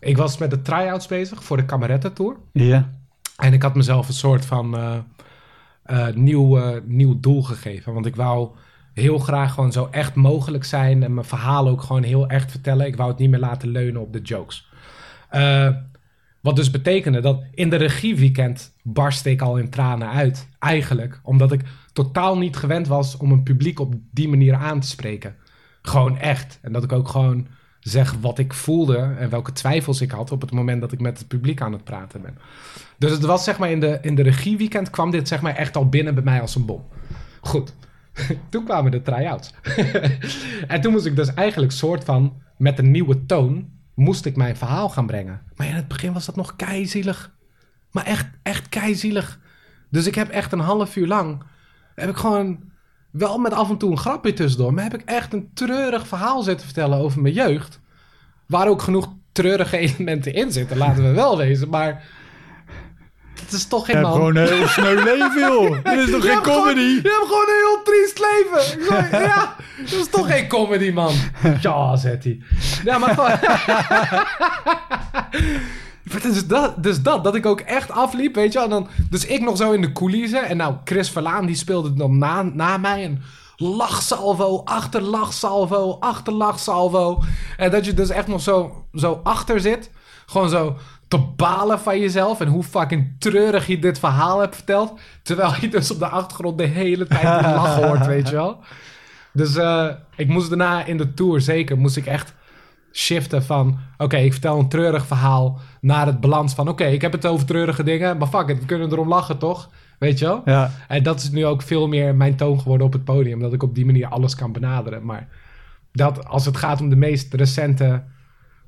[0.00, 2.36] Ik was met de try-outs bezig voor de Kameretten Tour.
[2.52, 2.90] Ja.
[3.36, 4.96] En ik had mezelf een soort van eh,
[5.82, 7.92] eh, nieuw, eh, nieuw doel gegeven.
[7.92, 8.48] Want ik wou
[8.92, 11.02] heel graag gewoon zo echt mogelijk zijn.
[11.02, 12.86] En mijn verhaal ook gewoon heel echt vertellen.
[12.86, 14.68] Ik wou het niet meer laten leunen op de jokes.
[16.40, 20.48] Wat dus betekende dat in de regieweekend barstte ik al in tranen uit.
[20.58, 21.20] Eigenlijk.
[21.22, 21.62] Omdat ik
[21.92, 25.34] totaal niet gewend was om een publiek op die manier aan te spreken.
[25.82, 26.58] Gewoon echt.
[26.62, 27.46] En dat ik ook gewoon
[27.84, 31.18] zeg wat ik voelde en welke twijfels ik had op het moment dat ik met
[31.18, 32.38] het publiek aan het praten ben.
[32.98, 35.76] Dus het was zeg maar in de, in de regieweekend kwam dit zeg maar echt
[35.76, 36.84] al binnen bij mij als een bom.
[37.40, 37.74] Goed.
[38.50, 39.54] toen kwamen de try-outs.
[40.68, 44.56] en toen moest ik dus eigenlijk soort van met een nieuwe toon moest ik mijn
[44.56, 45.42] verhaal gaan brengen.
[45.56, 47.34] Maar in het begin was dat nog keizielig.
[47.90, 49.40] Maar echt, echt keizielig.
[49.90, 51.42] Dus ik heb echt een half uur lang
[51.94, 52.72] heb ik gewoon
[53.18, 56.42] wel met af en toe een grapje tussendoor, maar heb ik echt een treurig verhaal
[56.42, 57.80] zitten vertellen over mijn jeugd.
[58.46, 61.68] Waar ook genoeg treurige elementen in zitten, laten we wel wezen.
[61.68, 62.02] Maar
[63.40, 64.12] het is toch geen man.
[64.12, 65.70] gewoon een heel sneu leven, joh.
[65.84, 66.80] Dit is toch Je geen gewoon- comedy?
[66.80, 69.20] je hebt gewoon een heel triest leven.
[69.26, 69.56] Ja,
[69.90, 71.12] dat is toch geen comedy, man.
[71.60, 72.40] Ja, zet hij.
[72.84, 73.30] Ja, maar gewoon...
[76.22, 78.68] Dus dat, dus dat, dat ik ook echt afliep, weet je wel.
[78.68, 80.44] En dan, dus ik nog zo in de coulissen.
[80.44, 83.04] En nou, Chris Verlaan, die speelde dan na, na mij.
[83.04, 83.22] En
[83.56, 87.22] lachsalvo, achter lachsalvo, achter lachsalvo.
[87.56, 89.90] En dat je dus echt nog zo, zo achter zit.
[90.26, 90.76] Gewoon zo
[91.08, 92.40] te balen van jezelf.
[92.40, 94.92] En hoe fucking treurig je dit verhaal hebt verteld.
[95.22, 98.58] Terwijl je dus op de achtergrond de hele tijd die lach hoort, weet je wel.
[99.32, 102.34] Dus eh, ik moest daarna in de tour, zeker, moest ik echt
[102.96, 103.78] shiften van...
[103.98, 106.68] Oké, ik vertel een treurig verhaal naar het balans van...
[106.68, 109.70] Oké, ik heb het over treurige dingen, maar fuck it, we kunnen erom lachen, toch?
[109.98, 110.42] Weet je wel?
[110.44, 110.70] Ja.
[110.88, 113.40] En dat is nu ook veel meer mijn toon geworden op het podium.
[113.40, 115.04] Dat ik op die manier alles kan benaderen.
[115.04, 115.28] Maar
[115.92, 118.02] dat als het gaat om de meest recente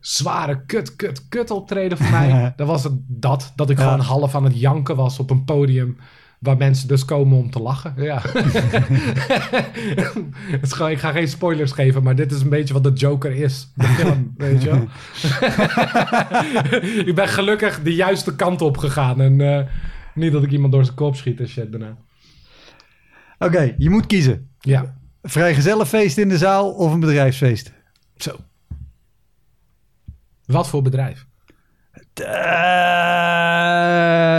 [0.01, 2.53] zware kut, kut, kut optreden voor mij...
[2.57, 3.53] dan was het dat.
[3.57, 3.85] Dat ik Ja.
[3.85, 5.97] gewoon half aan het janken was op een podium...
[6.47, 7.95] waar mensen dus komen om te lachen.
[7.97, 8.19] Ja.
[10.63, 13.73] Gewoon, ik ga geen spoilers geven, maar dit is een beetje wat de Joker is.
[13.75, 14.89] De film, weet je wel.
[17.07, 19.21] ik ben gelukkig de juiste kant op gegaan.
[19.21, 19.67] En eh,
[20.15, 21.97] niet dat ik iemand door zijn kop schiet en shit daarna.
[23.39, 24.51] Oké, je moet kiezen.
[24.61, 27.73] Ja, Vrijgezellenfeest in de zaal of een bedrijfsfeest?
[28.17, 28.37] zo.
[30.45, 31.27] Wat voor bedrijf?
[32.21, 33.67] Eh,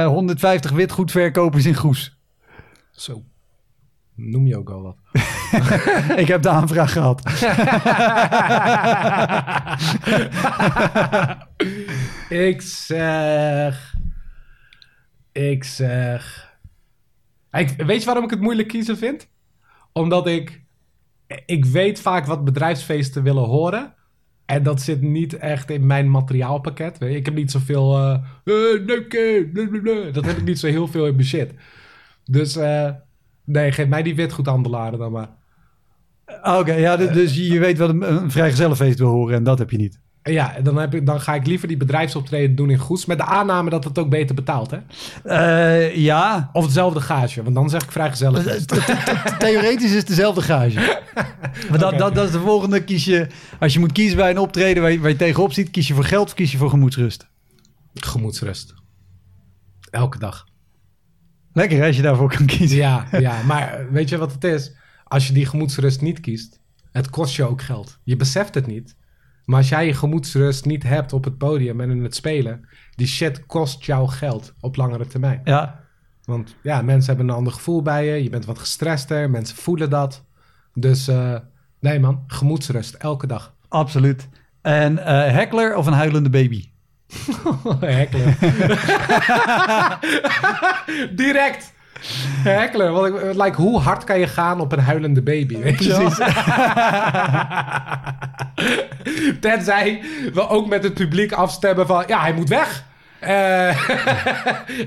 [0.05, 2.17] 150 witgoedverkopers in Goes.
[2.91, 3.23] Zo.
[4.15, 4.97] Noem je ook al wat.
[6.23, 7.21] Ik heb de aanvraag gehad.
[12.29, 13.95] ik zeg...
[15.31, 16.51] Ik zeg...
[17.51, 19.29] Ik, weet je waarom ik het moeilijk kiezen vind?
[19.93, 20.65] Omdat ik...
[21.45, 23.95] Ik weet vaak wat bedrijfsfeesten willen horen.
[24.47, 27.01] En dat zit niet echt in mijn materiaalpakket.
[27.01, 27.97] Ik heb niet zoveel...
[29.53, 30.11] blablabla.
[30.11, 31.53] dat heb ik niet zo heel veel in mijn shit.
[32.25, 32.89] Dus eh,
[33.43, 35.29] nee, geef mij die witgoedhandelaren dan maar.
[36.43, 39.71] Oké, ja, dus- dus je weet wat een, een vrijgezellenfeest wil horen en dat heb
[39.71, 39.99] je niet.
[40.27, 43.05] Ja, dan, heb ik, dan ga ik liever die bedrijfsoptreden doen in Goes.
[43.05, 44.77] Met de aanname dat het ook beter betaalt, hè?
[45.23, 48.65] Eh, ja, Of hetzelfde gage, want dan zeg ik vrij gezellig.
[49.37, 50.79] theoretisch is het dezelfde gage.
[51.69, 52.83] Maar dat, dat, dat is de volgende.
[52.83, 53.27] Kies je,
[53.59, 55.93] als je moet kiezen bij een optreden waar je, waar je tegenop ziet, kies je
[55.93, 57.27] voor geld of kies je voor gemoedsrust?
[57.93, 58.73] Gemoedsrust.
[59.89, 60.45] Elke dag.
[61.53, 62.77] Lekker hè, als je daarvoor kan kiezen.
[62.77, 64.71] Ja, ja, maar weet je wat het is?
[65.03, 66.59] Als je die gemoedsrust niet kiest,
[66.91, 67.99] het kost je ook geld.
[68.03, 68.95] Je beseft het niet.
[69.47, 73.07] Maar als jij je gemoedsrust niet hebt op het podium en in het spelen, die
[73.07, 75.41] shit kost jou geld op langere termijn.
[75.43, 75.79] Ja,
[76.23, 78.23] Want ja, mensen hebben een ander gevoel bij je.
[78.23, 79.29] Je bent wat gestrester.
[79.29, 80.25] Mensen voelen dat.
[80.73, 81.35] Dus eh,
[81.79, 82.93] nee man, gemoedsrust.
[82.93, 83.55] Elke dag.
[83.67, 84.27] absoluut.
[84.61, 86.69] En eh heckler of een huilende baby?
[87.79, 88.35] Hekkelen.
[91.23, 91.73] Direct.
[92.43, 92.93] Hekkelen.
[92.93, 95.57] Want ik, like, hoe hard kan je gaan op een huilende baby?
[95.57, 96.09] Weet je wel?
[99.39, 100.01] Tenzij
[100.33, 102.03] we ook met het publiek afstemmen van...
[102.07, 102.85] Ja, hij moet weg.
[103.19, 103.89] Eh,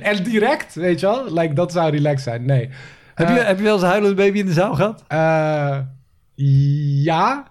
[0.10, 1.32] en direct, weet je wel?
[1.32, 2.44] Like, dat zou relaxed zijn.
[2.44, 2.68] Nee.
[3.14, 5.04] Heb, Eh, je, heb je wel eens een huilende baby in de zaal gehad?
[5.08, 5.78] Eh,
[7.04, 7.44] ja,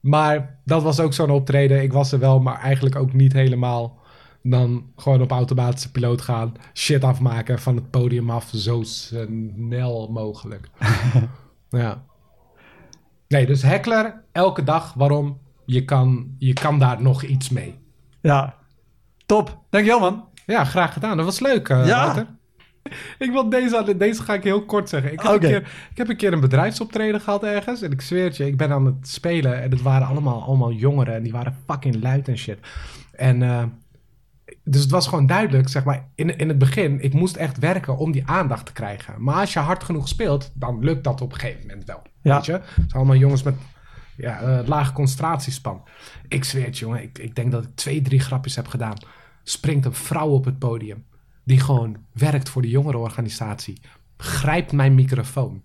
[0.00, 1.82] maar dat was ook zo'n optreden.
[1.82, 3.98] Ik was er wel, maar eigenlijk ook niet helemaal.
[4.42, 10.68] Dan gewoon op automatische piloot gaan, shit afmaken van het podium af, zo snel mogelijk.
[11.68, 12.04] ja.
[13.28, 14.94] Nee, dus heckler elke dag.
[14.94, 15.38] Waarom?
[15.66, 17.78] Je kan, je kan daar nog iets mee.
[18.20, 18.54] Ja.
[19.26, 19.58] Top.
[19.70, 20.24] Dankjewel man.
[20.46, 21.16] Ja, graag gedaan.
[21.16, 22.04] Dat was leuk, eh Ja.
[22.04, 22.26] Wouter.
[23.18, 25.12] Ik wil deze, deze ga ik heel kort zeggen.
[25.12, 25.60] Ik heb, een keer,
[25.90, 27.82] ik heb een keer een bedrijfsoptreden gehad ergens.
[27.82, 29.62] En ik zweer het je, ik ben aan het spelen.
[29.62, 31.14] En het waren allemaal, allemaal jongeren.
[31.14, 32.58] En die waren fucking luid en shit.
[33.12, 33.62] En eh,
[34.64, 37.00] dus het was gewoon duidelijk, zeg maar, in, in het begin.
[37.00, 39.22] Ik moest echt werken om die aandacht te krijgen.
[39.22, 42.02] Maar als je hard genoeg speelt, dan lukt dat op een gegeven moment wel.
[42.22, 42.34] Ja.
[42.34, 42.52] Weet je?
[42.52, 43.54] Het zijn allemaal jongens met
[44.16, 45.82] ja, eh, lage concentratiespan.
[46.28, 47.02] Ik zweer het, jongen.
[47.02, 48.96] Ik, ik denk dat ik twee, drie grapjes heb gedaan.
[49.42, 51.04] Springt een vrouw op het podium.
[51.44, 53.80] Die gewoon werkt voor de jongerenorganisatie.
[54.16, 55.62] Grijpt mijn microfoon.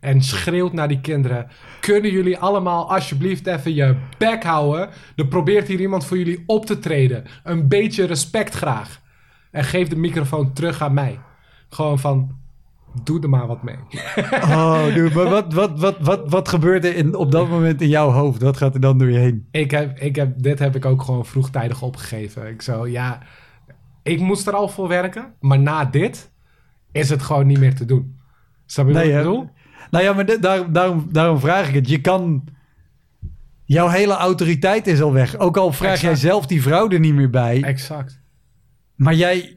[0.00, 1.46] En schreeuwt naar die kinderen.
[1.80, 4.88] Kunnen jullie allemaal alsjeblieft even je bek houden?
[5.16, 7.24] Er probeert hier iemand voor jullie op te treden.
[7.44, 9.00] Een beetje respect graag.
[9.50, 11.18] En geef de microfoon terug aan mij.
[11.68, 12.38] Gewoon van,
[13.02, 13.76] doe er maar wat mee.
[14.32, 17.88] Oh, dude, maar wat, wat, wat, wat, wat gebeurt er in, op dat moment in
[17.88, 18.42] jouw hoofd?
[18.42, 19.48] Wat gaat er dan door je heen?
[19.50, 22.48] Ik heb, ik heb, dit heb ik ook gewoon vroegtijdig opgegeven.
[22.48, 23.22] Ik zo, ja,
[24.02, 25.34] ik moest er al voor werken.
[25.40, 26.30] Maar na dit
[26.92, 28.18] is het gewoon niet meer te doen.
[28.66, 29.50] Snap je wat ik bedoel?
[29.90, 31.88] Nou ja, maar daar, daarom, daarom vraag ik het.
[31.88, 32.44] Je kan...
[33.64, 35.38] Jouw hele autoriteit is al weg.
[35.38, 36.20] Ook al vraag Exact.
[36.20, 37.62] jij zelf die vrouw er niet meer bij.
[37.62, 38.20] Exact.
[38.94, 39.56] Maar jij...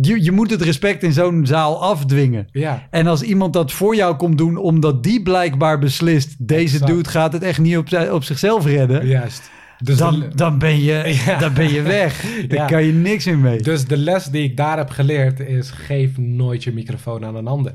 [0.00, 2.48] je, je moet het respect in zo'n zaal afdwingen.
[2.52, 2.86] Ja.
[2.90, 6.86] En als iemand dat voor jou komt doen, omdat die blijkbaar beslist, deze Exact.
[6.92, 9.50] dude gaat het echt niet op, op zichzelf redden, Juist.
[9.82, 11.38] Dus dan, de, dan, ben je, Ja.
[11.38, 12.22] dan ben je weg.
[12.48, 12.66] Daar Ja.
[12.66, 13.62] kan je niks meer mee.
[13.62, 17.46] dus de les die ik daar heb geleerd is: geef nooit je microfoon aan een
[17.46, 17.74] ander.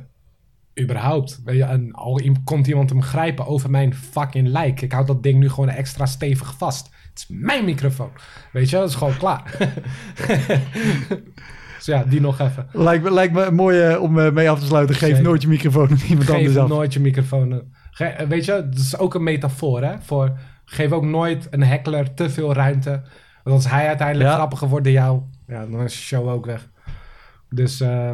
[0.82, 1.42] Überhaupt.
[1.46, 4.82] Weet je, en al komt iemand hem grijpen over mijn fucking lijk.
[4.82, 6.86] Ik hou dat ding nu gewoon extra stevig vast.
[7.10, 8.10] Het is mijn microfoon.
[8.52, 9.58] Weet je, dat is gewoon klaar.
[11.76, 12.68] dus ja, die nog even.
[12.72, 14.96] Lijkt me, lijkt me mooi eh, om eh, mee af te sluiten.
[14.96, 16.68] Geef nooit je microfoon aan iemand Geef anders af.
[16.70, 17.62] nooit je microfoon.
[17.92, 19.94] Ge- eh, weet je, dat is ook een metafoor, hè?
[20.02, 23.02] Voor, geef ook nooit een heckler te veel ruimte.
[23.44, 24.36] Want als hij uiteindelijk Ja.
[24.36, 26.70] grappiger wordt dan jou, ja, dan is de show ook weg.
[27.50, 28.14] Dus, eh,